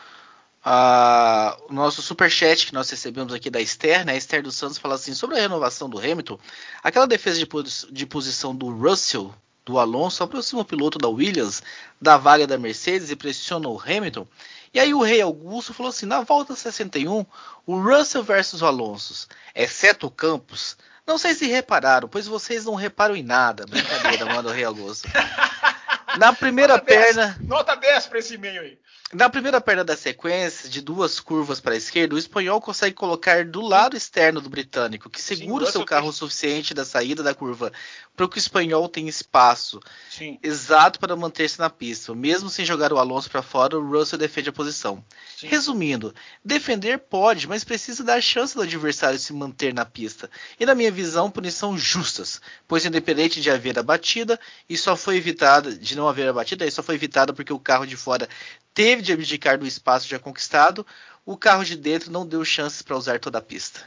[0.65, 4.13] O nosso superchat que nós recebemos aqui da Esther, né?
[4.13, 6.39] A Esther dos Santos fala assim: sobre a renovação do Hamilton,
[6.83, 9.31] aquela defesa de, pos de posição do Russell,
[9.63, 11.61] do Alonso, aproxima o piloto da Williams
[12.01, 14.27] da vaga da Mercedes e pressiona o Hamilton.
[14.73, 17.23] E aí o Rei Augusto falou assim: na volta 61,
[17.67, 20.75] o Russell versus o Alonso, exceto o Campos.
[21.05, 23.67] Não sei se repararam, pois vocês não reparam em nada.
[23.67, 25.07] Brincadeira, manda o Rei Augusto.
[26.17, 27.27] Na primeira nota perna.
[27.37, 28.79] 10, nota 10 para esse e-mail aí.
[29.13, 33.45] Na primeira perna da sequência, de duas curvas para a esquerda, o espanhol consegue colocar
[33.45, 37.21] do lado externo do britânico, que segura Sim, o seu carro o suficiente da saída
[37.21, 37.71] da curva
[38.15, 39.79] para que o espanhol tenha espaço
[40.09, 40.39] Sim.
[40.41, 42.15] exato para manter-se na pista.
[42.15, 45.03] Mesmo sem jogar o Alonso para fora, o Russell defende a posição.
[45.37, 45.47] Sim.
[45.47, 50.29] Resumindo, defender pode, mas precisa dar chance do adversário se manter na pista.
[50.59, 55.17] E na minha visão, punição justas, pois independente de haver a batida, e só foi
[55.17, 58.27] evitada, de não haver a batida, e só foi evitada porque o carro de fora
[58.75, 60.85] teve de abdicar do espaço já conquistado,
[61.25, 63.81] o carro de dentro não deu chances para usar toda a pista.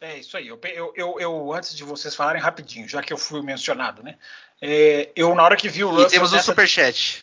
[0.00, 0.48] É isso aí.
[0.48, 0.58] Eu,
[0.96, 4.16] eu, eu, antes de vocês falarem rapidinho, já que eu fui mencionado, né?
[4.60, 6.08] É, eu, na hora que vi o Russell.
[6.08, 6.46] E temos o nessa...
[6.46, 7.22] superchat.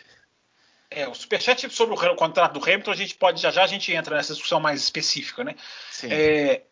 [0.89, 3.91] É, o superchat sobre o contrato do Hamilton, a gente pode, já já a gente
[3.93, 5.55] entra nessa discussão mais específica, né?
[5.89, 6.07] Sim.
[6.11, 6.63] É,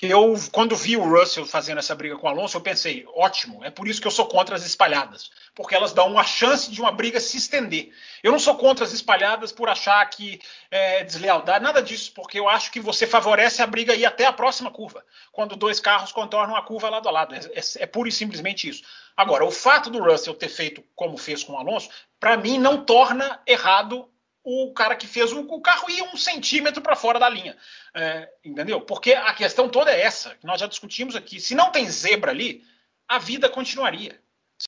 [0.00, 3.70] eu, quando vi o Russell fazendo essa briga com o Alonso, eu pensei, ótimo, é
[3.70, 6.90] por isso que eu sou contra as espalhadas, porque elas dão uma chance de uma
[6.90, 7.92] briga se estender.
[8.20, 10.40] Eu não sou contra as espalhadas por achar que
[10.72, 14.32] é deslealdade, nada disso, porque eu acho que você favorece a briga ir até a
[14.32, 17.34] próxima curva, quando dois carros contornam a curva lado a lado.
[17.34, 18.82] É, é, é pura e simplesmente isso.
[19.16, 21.88] Agora, o fato do Russell ter feito como fez com o Alonso,
[22.18, 24.08] para mim não torna errado
[24.44, 27.56] o cara que fez o, carro ir um centímetro para fora da linha.
[27.94, 28.80] É, entendeu?
[28.80, 31.40] Porque a questão toda é essa, que nós já discutimos aqui.
[31.40, 32.64] Se não tem zebra ali,
[33.06, 34.20] a vida continuaria.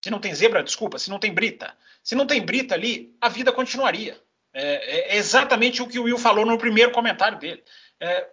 [0.03, 1.75] Se não tem zebra, desculpa, se não tem brita.
[2.03, 4.21] Se não tem brita ali, a vida continuaria.
[4.53, 7.63] É, é exatamente o que o Will falou no primeiro comentário dele.
[7.99, 8.29] É,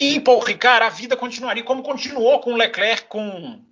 [0.00, 3.62] e em Paul Ricard, a vida continuaria, como continuou com Leclerc, com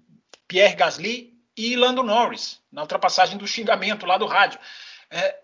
[0.49, 4.59] Pierre Gasly e Lando Norris, na ultrapassagem do xingamento lá do rádio.
[5.11, 5.37] É,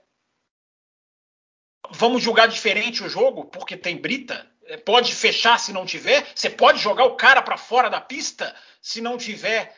[1.92, 4.46] vamos julgar diferente o jogo porque tem brita?
[4.66, 6.26] É, pode fechar se não tiver?
[6.34, 9.76] Você pode jogar o cara para fora da pista se não tiver?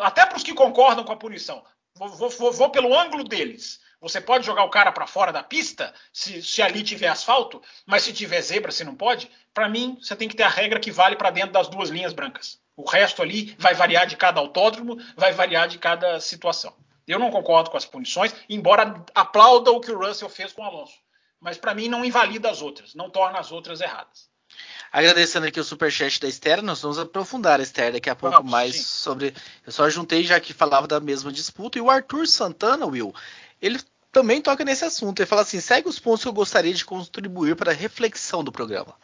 [0.00, 1.64] Até para os que concordam com a punição.
[1.94, 3.80] Vou, vou, vou, pelo ângulo deles.
[4.00, 8.02] Você pode jogar o cara para fora da pista se, se, ali tiver asfalto, mas
[8.02, 9.30] se tiver zebra, você não pode?
[9.52, 12.14] Para mim, você tem que ter a regra que vale para dentro das duas linhas
[12.14, 12.58] brancas.
[12.74, 16.74] O resto ali vai variar de cada autódromo, vai variar de cada situação.
[17.06, 20.64] Eu não concordo com as punições, embora aplauda o que o Russell fez com o
[20.64, 20.94] Alonso
[21.40, 24.28] mas para mim não invalida as outras, não torna as outras erradas.
[24.92, 28.50] Agradecendo aqui o superchat da Esther, nós vamos aprofundar a Esther daqui a pouco vamos,
[28.50, 28.82] mais sim.
[28.82, 29.34] sobre.
[29.64, 31.78] Eu só juntei já que falava da mesma disputa.
[31.78, 33.14] E o Arthur Santana, Will,
[33.62, 33.80] ele
[34.10, 35.20] também toca nesse assunto.
[35.20, 38.50] Ele fala assim: segue os pontos que eu gostaria de contribuir para a reflexão do
[38.50, 38.94] programa.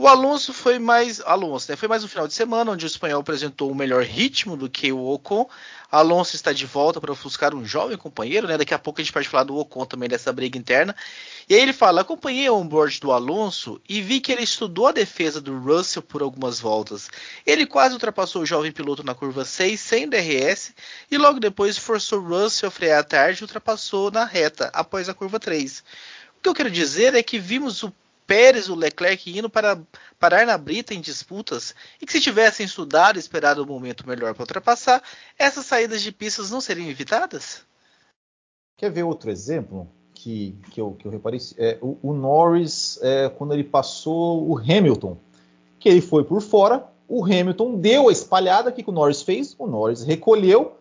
[0.00, 1.76] O Alonso foi mais Alonso, né?
[1.76, 4.92] Foi mais um final de semana onde o espanhol apresentou um melhor ritmo do que
[4.92, 5.50] o Ocon.
[5.90, 8.56] Alonso está de volta para ofuscar um jovem companheiro, né?
[8.56, 10.94] Daqui a pouco a gente pode falar do Ocon também dessa briga interna.
[11.48, 14.92] E aí ele fala: acompanhei o onboard do Alonso e vi que ele estudou a
[14.92, 17.10] defesa do Russell por algumas voltas.
[17.44, 20.74] Ele quase ultrapassou o jovem piloto na curva 6 sem DRS
[21.10, 25.40] e logo depois forçou Russell a frear tarde e ultrapassou na reta após a curva
[25.40, 25.82] 3.
[26.38, 27.92] O que eu quero dizer é que vimos o
[28.28, 29.80] Pérez e o Leclerc indo para
[30.18, 34.06] parar na brita em disputas e que se tivessem estudado e esperado o um momento
[34.06, 35.02] melhor para ultrapassar,
[35.38, 37.62] essas saídas de pistas não seriam evitadas?
[38.76, 41.40] Quer ver outro exemplo que, que, eu, que eu reparei?
[41.56, 45.16] É, o, o Norris, é, quando ele passou o Hamilton,
[45.80, 49.56] que ele foi por fora, o Hamilton deu a espalhada, que o Norris fez?
[49.58, 50.76] O Norris recolheu,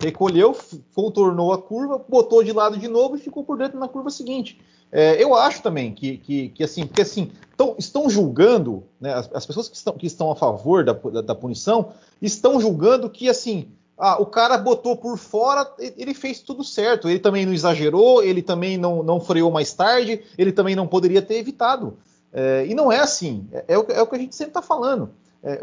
[0.00, 0.56] recolheu,
[0.94, 4.58] contornou a curva, botou de lado de novo e ficou por dentro na curva seguinte.
[4.90, 9.28] É, eu acho também que, que, que, assim, porque assim, tão, estão julgando, né, as,
[9.32, 13.28] as, pessoas que estão, que estão a favor da, da, da, punição estão julgando que
[13.28, 13.68] assim,
[13.98, 18.42] ah, o cara botou por fora, ele fez tudo certo, ele também não exagerou, ele
[18.42, 21.96] também não, não freou mais tarde, ele também não poderia ter evitado.
[22.32, 24.62] É, e não é assim, é, é, o, é, o, que a gente sempre está
[24.62, 25.10] falando.
[25.42, 25.62] É,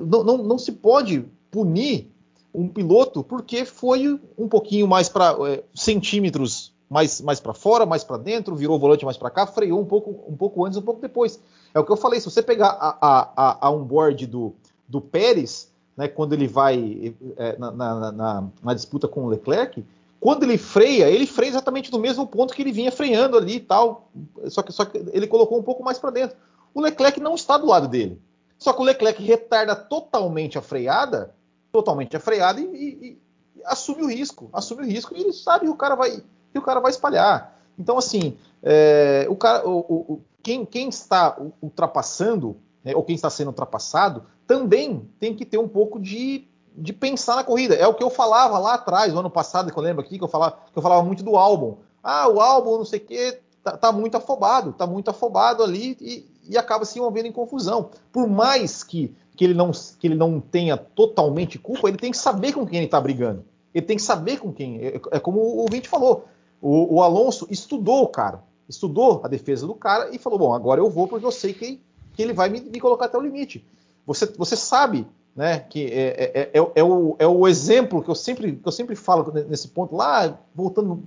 [0.00, 2.10] não, não, não se pode punir
[2.52, 8.02] um piloto porque foi um pouquinho mais para é, centímetros mais, mais para fora, mais
[8.02, 10.82] para dentro, virou o volante mais para cá, freou um pouco, um pouco antes, um
[10.82, 11.38] pouco depois.
[11.74, 14.54] É o que eu falei, se você pegar a, a, a, onboard do,
[14.88, 19.84] do Pérez, né, quando ele vai é, na, na, na, na, disputa com o Leclerc,
[20.18, 23.60] quando ele freia, ele freia exatamente do mesmo ponto que ele vinha freando ali e
[23.60, 24.08] tal,
[24.46, 26.36] só que, só que ele colocou um pouco mais para dentro.
[26.74, 28.20] O Leclerc não está do lado dele.
[28.58, 31.34] Só que o Leclerc retarda totalmente a freada,
[31.70, 33.18] totalmente a freada e, e, e
[33.64, 36.22] assume o risco, assume o risco e ele sabe que o cara vai
[36.54, 37.58] e o cara vai espalhar.
[37.78, 43.30] Então, assim, é, o cara, o, o, quem, quem, está ultrapassando, né, ou quem está
[43.30, 47.74] sendo ultrapassado, também tem que ter um pouco de, de pensar na corrida.
[47.74, 50.24] É o que eu falava lá atrás, no ano passado, que eu lembro aqui, que
[50.24, 51.76] eu falava, que eu falava muito do álbum.
[52.02, 55.96] Ah, o álbum, não sei o quê, tá, tá, muito afobado, tá muito afobado ali
[56.00, 57.90] e, e acaba se envolvendo em confusão.
[58.10, 62.18] Por mais que, que, ele não, que ele não tenha totalmente culpa, ele tem que
[62.18, 63.44] saber com quem ele está brigando.
[63.74, 64.78] Ele tem que saber com quem.
[64.78, 66.26] É, é como o ouvinte falou.
[66.60, 70.80] O, o, Alonso estudou o cara, estudou a defesa do cara e falou: bom, agora
[70.80, 71.80] eu vou porque eu sei que,
[72.14, 73.64] que ele vai me, me colocar até o limite.
[74.06, 75.06] Você, você sabe
[75.38, 78.72] né, que é, é, é, é, o, é o exemplo que eu, sempre, que eu
[78.72, 81.04] sempre falo nesse ponto, lá, voltando,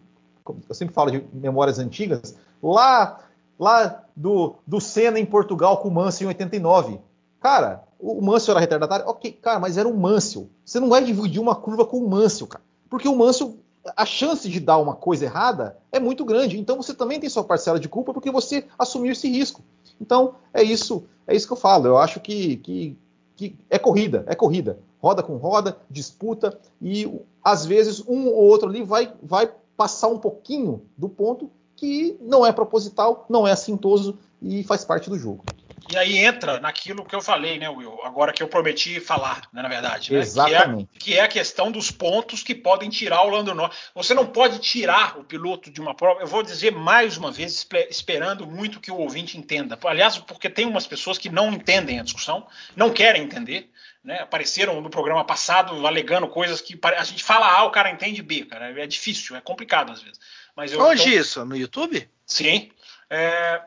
[0.70, 2.34] eu sempre falo de memórias antigas,
[2.64, 3.20] lá,
[3.60, 6.99] lá do, do Senna em Portugal com o Mansell em 89.
[7.41, 9.06] Cara, o Mansell era retardatário?
[9.08, 10.47] Ok, cara, mas era um Mansell.
[10.64, 12.64] Você não vai dividir uma curva com o Mansell, cara.
[12.89, 13.58] Porque o Mansell
[13.96, 16.60] a chance de dar uma coisa errada é muito grande.
[16.60, 19.62] Então você também tem sua parcela de culpa porque você assumiu esse risco.
[20.00, 21.88] Então é isso, é isso que eu falo.
[21.88, 22.98] Eu acho que, que,
[23.36, 24.80] que é corrida, é corrida.
[25.02, 27.12] Roda com roda, disputa e
[27.44, 32.46] às vezes um ou outro ali vai, vai passar um pouquinho do ponto que não
[32.46, 35.44] é proposital, não é assintoso e faz parte do jogo.
[35.90, 38.00] E aí entra naquilo que eu falei, né, Will?
[38.04, 40.14] Agora que eu prometi falar, né, na verdade.
[40.14, 40.20] Né?
[40.20, 40.90] Exatamente.
[41.00, 43.76] Que é, que é, a questão dos pontos que podem tirar o Lando Norris.
[43.96, 46.22] Você não pode tirar o piloto de uma prova.
[46.22, 49.78] Eu vou dizer mais uma vez, esperando muito que o ouvinte entenda.
[49.84, 53.70] Aliás, porque tem umas pessoas que não entendem a discussão, não querem entender.
[54.04, 54.20] Né?
[54.20, 58.46] Apareceram no programa passado alegando coisas que a gente fala A, o cara entende B,
[58.46, 58.80] cara.
[58.80, 60.20] É difícil, é complicado às vezes.
[60.56, 61.46] Mas eu, Onde então, isso?
[61.46, 62.10] No YouTube?
[62.26, 62.72] Sim.
[63.10, 63.62] É,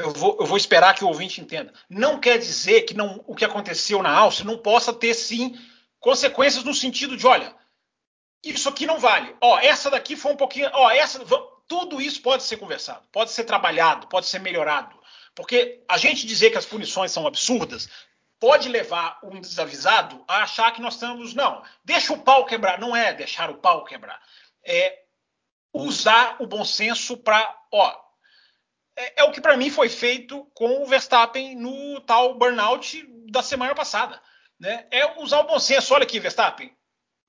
[0.00, 1.72] eu vou, eu vou, esperar que o ouvinte entenda.
[1.88, 5.58] Não quer dizer que não, o que aconteceu na Áustria não possa ter, sim,
[5.98, 7.54] consequências no sentido de, olha,
[8.44, 9.34] isso aqui não vale.
[9.40, 10.70] Ó, essa daqui foi um pouquinho.
[10.72, 11.20] Ó, essa.
[11.68, 14.98] Tudo isso pode ser conversado, pode ser trabalhado, pode ser melhorado.
[15.36, 17.88] Porque a gente dizer que as punições são absurdas
[18.40, 21.34] pode levar um desavisado a achar que nós estamos.
[21.34, 22.80] Não, deixa o pau quebrar.
[22.80, 24.20] Não é deixar o pau quebrar.
[24.64, 25.02] É
[25.72, 27.56] usar o bom senso para.
[27.70, 27.94] Ó,
[28.96, 33.42] é, é o que para mim foi feito com o Verstappen no tal burnout da
[33.42, 34.20] semana passada.
[34.58, 34.86] Né?
[34.90, 35.94] É usar o bom senso.
[35.94, 36.70] Olha aqui, Verstappen.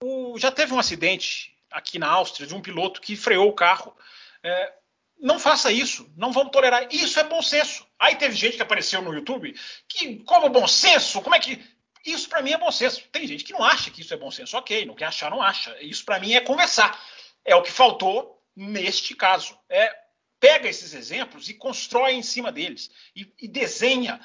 [0.03, 3.95] O, já teve um acidente aqui na Áustria de um piloto que freou o carro.
[4.43, 4.73] É,
[5.19, 6.87] não faça isso, não vamos tolerar.
[6.91, 7.85] Isso é bom senso.
[7.99, 9.55] Aí teve gente que apareceu no YouTube
[9.87, 11.63] que, como bom senso, como é que.
[12.03, 13.03] Isso para mim é bom senso.
[13.11, 14.57] Tem gente que não acha que isso é bom senso.
[14.57, 15.77] Ok, não quer achar, não acha.
[15.81, 16.99] Isso para mim é conversar.
[17.45, 19.55] É o que faltou neste caso.
[19.69, 20.00] É
[20.41, 24.19] pega esses exemplos e constrói em cima deles e, e desenha.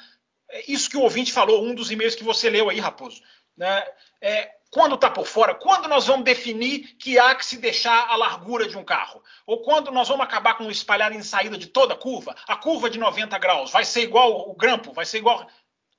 [0.49, 3.21] É isso que o ouvinte falou, um dos e-mails que você leu aí, Raposo.
[3.55, 3.85] Né?
[4.19, 8.15] É, quando está por fora, quando nós vamos definir que há que se deixar a
[8.15, 9.23] largura de um carro?
[9.45, 12.35] Ou quando nós vamos acabar com o espalhar em saída de toda a curva?
[12.47, 14.91] A curva de 90 graus vai ser igual o grampo?
[14.93, 15.47] Vai ser igual.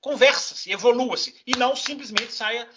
[0.01, 2.69] Conversa-se, evolua-se e não simplesmente saia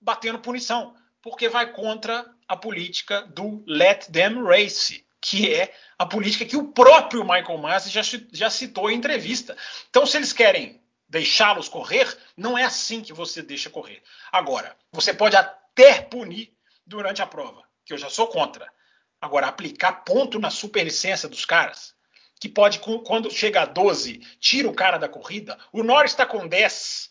[0.00, 6.46] batendo punição, porque vai contra a política do let them race que é a política
[6.46, 8.00] que o próprio Michael Masi já,
[8.32, 9.56] já citou em entrevista.
[9.90, 14.02] Então, se eles querem deixá-los correr, não é assim que você deixa correr.
[14.32, 16.54] Agora, você pode até punir
[16.86, 18.72] durante a prova, que eu já sou contra.
[19.20, 21.94] Agora, aplicar ponto na superlicença dos caras,
[22.40, 25.58] que pode, quando chega a 12, tira o cara da corrida.
[25.70, 27.10] O Norris está com 10,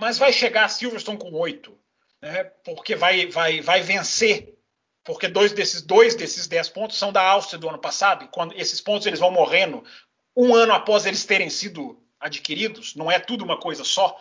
[0.00, 1.76] mas vai chegar a Silverstone com 8,
[2.20, 2.44] né?
[2.64, 4.56] porque vai, vai, vai vencer
[5.04, 8.54] porque dois desses dois desses dez pontos são da Áustria do ano passado, e quando
[8.54, 9.84] esses pontos eles vão morrendo
[10.36, 14.18] um ano após eles terem sido adquiridos, não é tudo uma coisa só.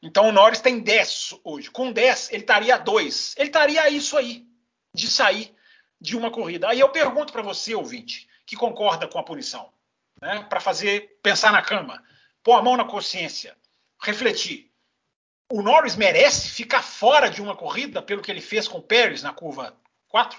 [0.00, 1.70] Então o Norris tem 10 hoje.
[1.70, 3.34] Com 10, ele estaria a 2.
[3.38, 4.46] Ele estaria a isso aí,
[4.94, 5.54] de sair
[6.00, 6.68] de uma corrida.
[6.68, 9.72] Aí eu pergunto para você, ouvinte, que concorda com a punição,
[10.20, 12.02] né, para fazer pensar na cama,
[12.42, 13.56] pôr a mão na consciência,
[14.02, 14.70] refletir.
[15.50, 19.22] O Norris merece ficar fora de uma corrida pelo que ele fez com o Pérez
[19.22, 19.76] na curva
[20.14, 20.38] Quatro?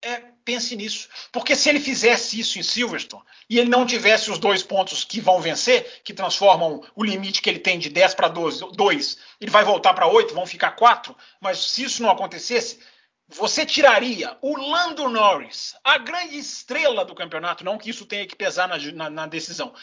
[0.00, 1.08] É, pense nisso.
[1.32, 5.20] Porque se ele fizesse isso em Silverstone e ele não tivesse os dois pontos que
[5.20, 9.50] vão vencer, que transformam o limite que ele tem de 10 para 12, 2, ele
[9.50, 12.78] vai voltar para 8, vão ficar 4, mas se isso não acontecesse,
[13.26, 18.36] você tiraria o Lando Norris, a grande estrela do campeonato, não que isso tenha que
[18.36, 19.74] pesar na, na, na decisão,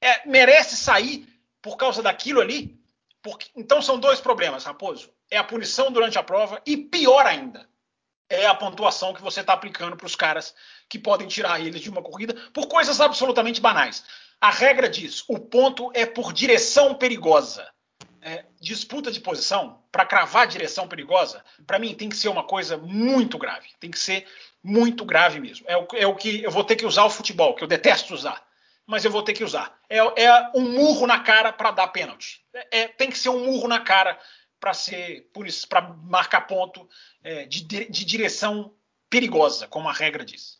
[0.00, 1.28] é, merece sair
[1.60, 2.74] por causa daquilo ali?
[3.20, 5.12] Porque, então são dois problemas, Raposo.
[5.30, 7.67] É a punição durante a prova e pior ainda,
[8.28, 10.54] é a pontuação que você está aplicando para os caras
[10.88, 14.04] que podem tirar eles de uma corrida por coisas absolutamente banais.
[14.40, 17.68] A regra diz: o ponto é por direção perigosa.
[18.20, 22.76] É, disputa de posição para cravar direção perigosa, para mim tem que ser uma coisa
[22.76, 23.68] muito grave.
[23.78, 24.26] Tem que ser
[24.62, 25.64] muito grave mesmo.
[25.68, 28.12] É o, é o, que eu vou ter que usar o futebol, que eu detesto
[28.12, 28.44] usar,
[28.84, 29.78] mas eu vou ter que usar.
[29.88, 32.42] É, é um murro na cara para dar pênalti.
[32.52, 34.18] É, é, tem que ser um murro na cara
[34.60, 35.30] para ser
[35.68, 36.88] para marcar ponto
[37.22, 38.74] é, de, de direção
[39.08, 40.58] perigosa, como a regra diz.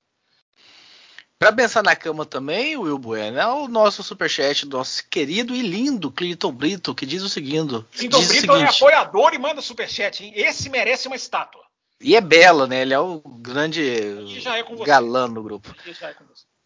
[1.39, 5.63] Para pensar na cama também, Will Bueno, é o nosso superchat do nosso querido e
[5.63, 7.85] lindo Clinton Brito, que diz o seguinte.
[7.93, 10.33] Clinton Brito é apoiador e manda superchat, hein?
[10.35, 11.63] Esse merece uma estátua.
[12.01, 12.83] E é belo, né?
[12.83, 15.73] Ele é o grande é galã do grupo.
[15.87, 16.15] É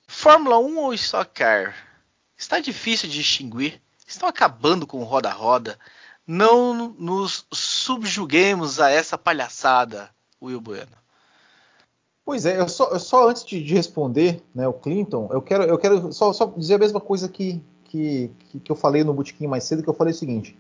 [0.07, 1.75] Fórmula 1 ou Stock Car?
[2.37, 3.81] Está difícil de distinguir.
[4.07, 5.79] Estão acabando com o roda-roda.
[6.27, 10.11] Não nos subjuguemos a essa palhaçada,
[10.41, 10.93] Will Bueno.
[12.25, 15.65] Pois é, eu só, eu só antes de, de, responder, né, o Clinton, eu quero,
[15.65, 18.31] eu quero só, só dizer a mesma coisa que, que,
[18.63, 20.57] que, eu falei no botequim mais cedo, que eu falei o seguinte: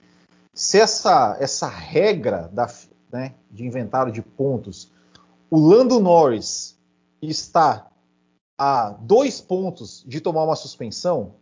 [0.53, 2.69] se essa, essa regra da,
[3.13, 4.91] né, de inventário de pontos,
[5.49, 6.77] o Lando Norris
[7.21, 7.87] está
[8.59, 11.35] a dois pontos de tomar uma suspensão,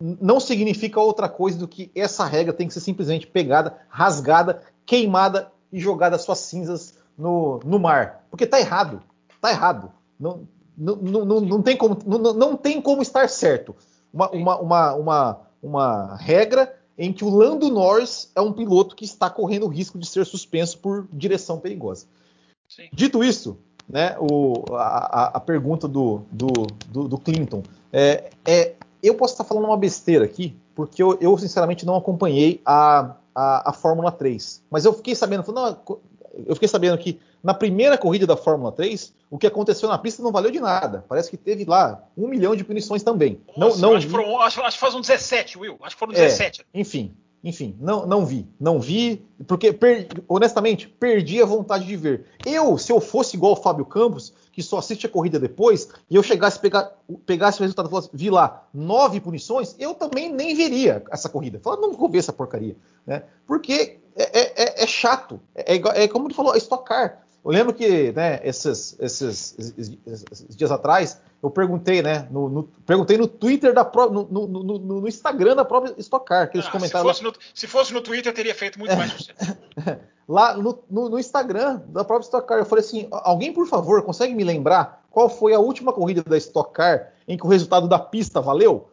[0.00, 5.52] não significa outra coisa do que essa regra tem que ser simplesmente pegada, rasgada, queimada
[5.70, 8.24] e jogada suas cinzas no, no mar.
[8.30, 9.02] Porque tá errado.
[9.40, 9.92] Tá errado.
[10.18, 13.76] Não, não, não, não, tem, como, não, não tem como estar certo.
[14.12, 19.04] Uma, uma, uma, uma, uma regra em que o Lando Norris é um piloto que
[19.04, 22.06] está correndo o risco de ser suspenso por direção perigosa.
[22.68, 22.88] Sim.
[22.92, 26.52] Dito isso, né, o, a, a, pergunta do, do,
[26.88, 31.36] do, do Clinton é, é, eu posso estar falando uma besteira aqui, porque eu, eu
[31.38, 35.44] sinceramente não acompanhei a, a, a, Fórmula 3, mas eu fiquei sabendo,
[36.46, 40.22] eu fiquei sabendo que na primeira corrida da Fórmula 3, o que aconteceu na pista
[40.22, 41.04] não valeu de nada.
[41.08, 43.40] Parece que teve lá um milhão de punições também.
[43.56, 44.12] Nossa, não, não acho, vi...
[44.12, 45.78] foram, acho, acho, que foram 17, Will.
[45.82, 46.60] Acho que foram 17.
[46.60, 48.46] É, enfim, enfim, não, não vi.
[48.58, 52.26] Não vi, porque, per, honestamente, perdi a vontade de ver.
[52.44, 56.16] Eu, se eu fosse igual o Fábio Campos, que só assiste a corrida depois, e
[56.16, 56.92] eu chegasse pegar,
[57.24, 61.58] pegasse o resultado e falasse, vi lá nove punições, eu também nem veria essa corrida.
[61.60, 62.76] Fala, não vou ver essa porcaria.
[63.06, 63.22] Né?
[63.46, 65.40] Porque é, é, é, é chato.
[65.54, 67.22] É, é, como ele falou, é estocar.
[67.44, 69.56] Eu lembro que, né, esses, esses,
[70.06, 74.78] esses, dias atrás, eu perguntei, né, no, no perguntei no Twitter da pro, no, no,
[74.78, 77.14] no, Instagram da própria Stock Car, que eles ah, comentaram.
[77.14, 79.28] Se fosse, se fosse, no, Twitter, teria feito muito mais
[80.28, 84.44] lá no, Instagram da própria Stock Car, eu falei assim: alguém, por favor, consegue me
[84.44, 88.40] lembrar qual foi a última corrida da Stock Car em que o resultado da pista
[88.40, 88.89] valeu?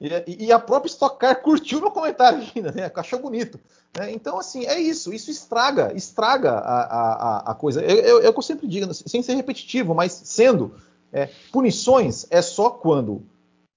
[0.00, 2.90] E, e, a própria Stock Car curtiu no comentário ainda, né?
[2.94, 3.58] Achou bonito.
[3.96, 4.12] Né?
[4.12, 5.12] Então, assim, é isso.
[5.12, 7.82] Isso estraga, estraga a, a, a coisa.
[7.82, 10.74] É, é, é o que eu sempre digo, sem ser repetitivo, mas sendo.
[11.12, 13.22] É, punições é só quando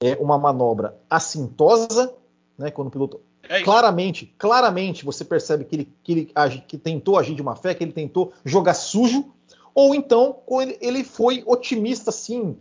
[0.02, 2.14] é uma manobra assintosa,
[2.58, 2.70] né?
[2.70, 6.34] Quando o piloto é claramente, claramente você percebe que ele, que ele
[6.68, 9.32] que tentou agir de má fé, que ele tentou jogar sujo,
[9.74, 12.58] ou então ele, ele foi otimista, assim,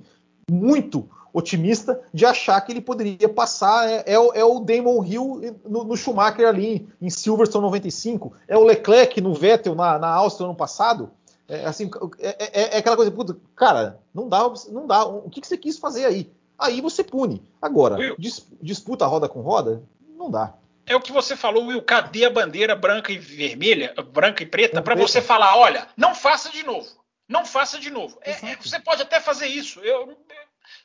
[0.49, 3.89] muito otimista de achar que ele poderia passar.
[3.89, 8.57] É, é, o, é o, Damon Hill no, no, Schumacher ali em Silverstone 95, é
[8.57, 11.11] o Leclerc no Vettel na, na Áustria ano passado.
[11.49, 12.29] É, assim, é,
[12.62, 15.05] é, é aquela coisa, puta, cara, não dá, não dá.
[15.05, 16.31] O que, que você quis fazer aí?
[16.59, 17.43] Aí você pune.
[17.62, 19.83] Agora, dis, disputa roda com roda,
[20.16, 20.55] não dá.
[20.85, 21.83] É o que você falou, Will.
[21.83, 26.51] Cadê a bandeira branca e vermelha, branca e preta, para você falar, olha, não faça
[26.51, 26.89] de novo.
[27.29, 28.18] Não faça de novo.
[28.22, 29.81] É, é, você pode até fazer isso.
[29.81, 30.16] Eu,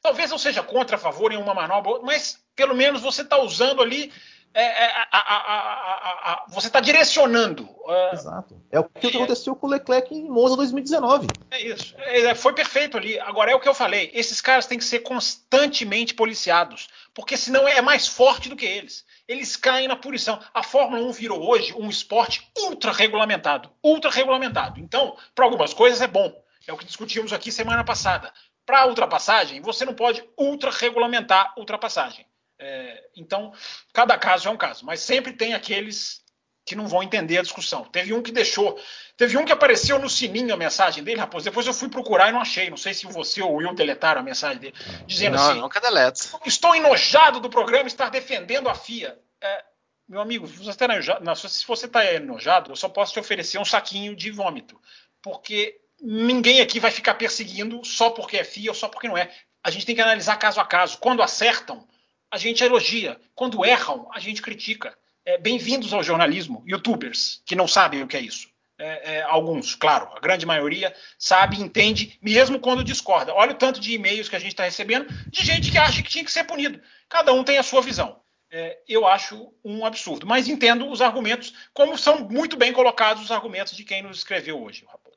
[0.02, 3.82] Talvez eu seja contra, a favor em uma manobra, mas pelo menos você está usando
[3.82, 4.12] ali.
[4.56, 7.68] É, é, a, a, a, você está direcionando.
[7.88, 8.14] É.
[8.14, 8.62] Exato.
[8.72, 11.28] É o que aconteceu com o Leclerc em Monza 2019.
[11.50, 11.96] É isso.
[11.98, 13.20] É, foi perfeito ali.
[13.20, 14.12] Agora é o que eu falei.
[14.14, 19.04] Esses caras têm que ser constantemente policiados, porque senão é mais forte do que eles.
[19.28, 20.40] Eles caem na punição.
[20.54, 23.72] A Fórmula 1 virou hoje um esporte ultra regulamentado.
[23.82, 24.80] Ultra regulamentado.
[24.80, 26.32] Então, para algumas coisas é bom.
[26.68, 28.32] É o que discutimos aqui semana passada.
[28.66, 32.26] Para ultrapassagem, você não pode ultra-regulamentar ultrapassagem.
[32.60, 33.54] É, então,
[33.94, 36.24] cada caso é um caso, mas sempre tem aqueles
[36.66, 37.84] que não vão entender a discussão.
[37.84, 38.80] Teve um que deixou,
[39.18, 41.44] teve um que apareceu no sininho a mensagem dele, Raposo.
[41.44, 42.70] Depois eu fui procurar e não achei.
[42.70, 46.40] Não sei se você ou eu deletaram a mensagem dele, dizendo não, assim: nunca deleto.
[46.46, 49.20] Estou enojado do programa estar defendendo a FIA.
[49.42, 49.64] É,
[50.08, 53.58] meu amigo, se você está enojado, se você está enojado, eu só posso te oferecer
[53.58, 54.80] um saquinho de vômito,
[55.22, 59.32] porque ninguém aqui vai ficar perseguindo só porque é FIA ou só porque não é.
[59.64, 60.98] A gente tem que analisar caso a caso.
[60.98, 61.88] Quando acertam,
[62.30, 63.18] a gente elogia.
[63.34, 64.94] Quando erram, a gente critica.
[65.26, 68.52] É, Bem-vindos ao jornalismo, youtubers que não sabem o que é isso.
[68.78, 73.34] É, é, alguns, claro, a grande maioria sabe, entende, mesmo quando discorda.
[73.34, 76.10] Olha o tanto de e-mails que a gente está recebendo de gente que acha que
[76.10, 76.82] tinha que ser punido.
[77.08, 78.20] Cada um tem a sua visão.
[78.52, 83.32] É, eu acho um absurdo, mas entendo os argumentos, como são muito bem colocados os
[83.32, 85.13] argumentos de quem nos escreveu hoje, Raposo.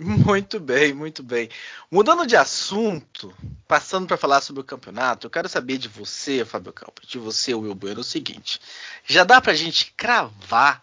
[0.00, 1.48] Muito bem, muito bem.
[1.90, 3.34] Mudando de assunto,
[3.66, 7.52] passando para falar sobre o campeonato, eu quero saber de você, Fábio Campos, de você,
[7.52, 8.60] Will Bueno, o seguinte:
[9.04, 10.80] já dá para a gente cravar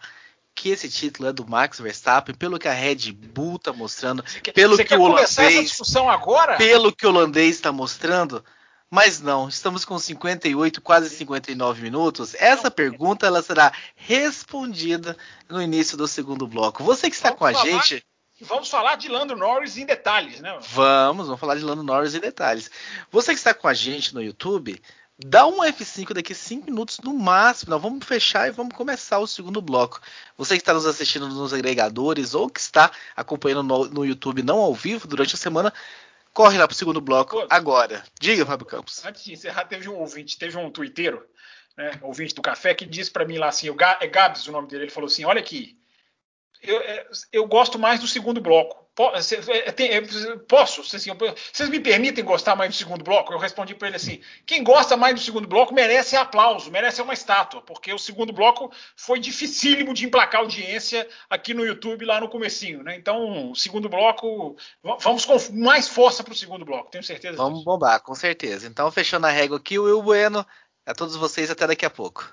[0.54, 4.52] que esse título é do Max Verstappen, pelo que a Red Bull está mostrando, quer,
[4.52, 5.78] pelo que o holandês,
[6.58, 8.44] pelo que o holandês está mostrando?
[8.90, 12.34] Mas não, estamos com 58, quase 59 minutos.
[12.34, 15.16] Essa pergunta ela será respondida
[15.48, 16.84] no início do segundo bloco.
[16.84, 17.82] Você que está Vamos com a falar.
[18.36, 20.58] Gente vamos falar de Lando Norris em detalhes, né?
[20.70, 22.70] Vamos, vamos falar de Lando Norris em detalhes.
[23.10, 24.80] Você que está com a gente no YouTube,
[25.18, 27.70] dá um F5 daqui 5 minutos no máximo.
[27.70, 30.00] Nós vamos fechar e vamos começar o segundo bloco.
[30.36, 34.58] Você que está nos assistindo nos agregadores ou que está acompanhando no, no YouTube não
[34.58, 35.72] ao vivo durante a semana,
[36.34, 38.04] corre lá para o segundo bloco Pô, agora.
[38.20, 39.02] Diga, Fábio Campos.
[39.04, 41.24] Antes de encerrar, teve um ouvinte, teve um twitteiro,
[41.74, 44.68] né, ouvinte do café, que disse para mim lá assim, o é Gabs o nome
[44.68, 45.78] dele, ele falou assim, olha aqui,
[46.62, 48.86] eu, é, eu gosto mais do segundo bloco.
[48.98, 50.00] É,
[50.48, 50.80] posso?
[50.80, 51.10] Assim,
[51.52, 53.30] vocês me permitem gostar mais do segundo bloco?
[53.30, 57.12] Eu respondi para ele assim: quem gosta mais do segundo bloco merece aplauso, merece uma
[57.12, 62.28] estátua, porque o segundo bloco foi dificílimo de emplacar audiência aqui no YouTube lá no
[62.30, 62.96] comecinho, né?
[62.96, 64.56] Então, o segundo bloco,
[65.00, 67.36] vamos com mais força para o segundo bloco, tenho certeza.
[67.36, 67.66] Vamos disso.
[67.66, 68.66] bombar, com certeza.
[68.66, 70.46] Então, fechando a régua aqui, o Will Bueno
[70.86, 72.32] A todos vocês, até daqui a pouco.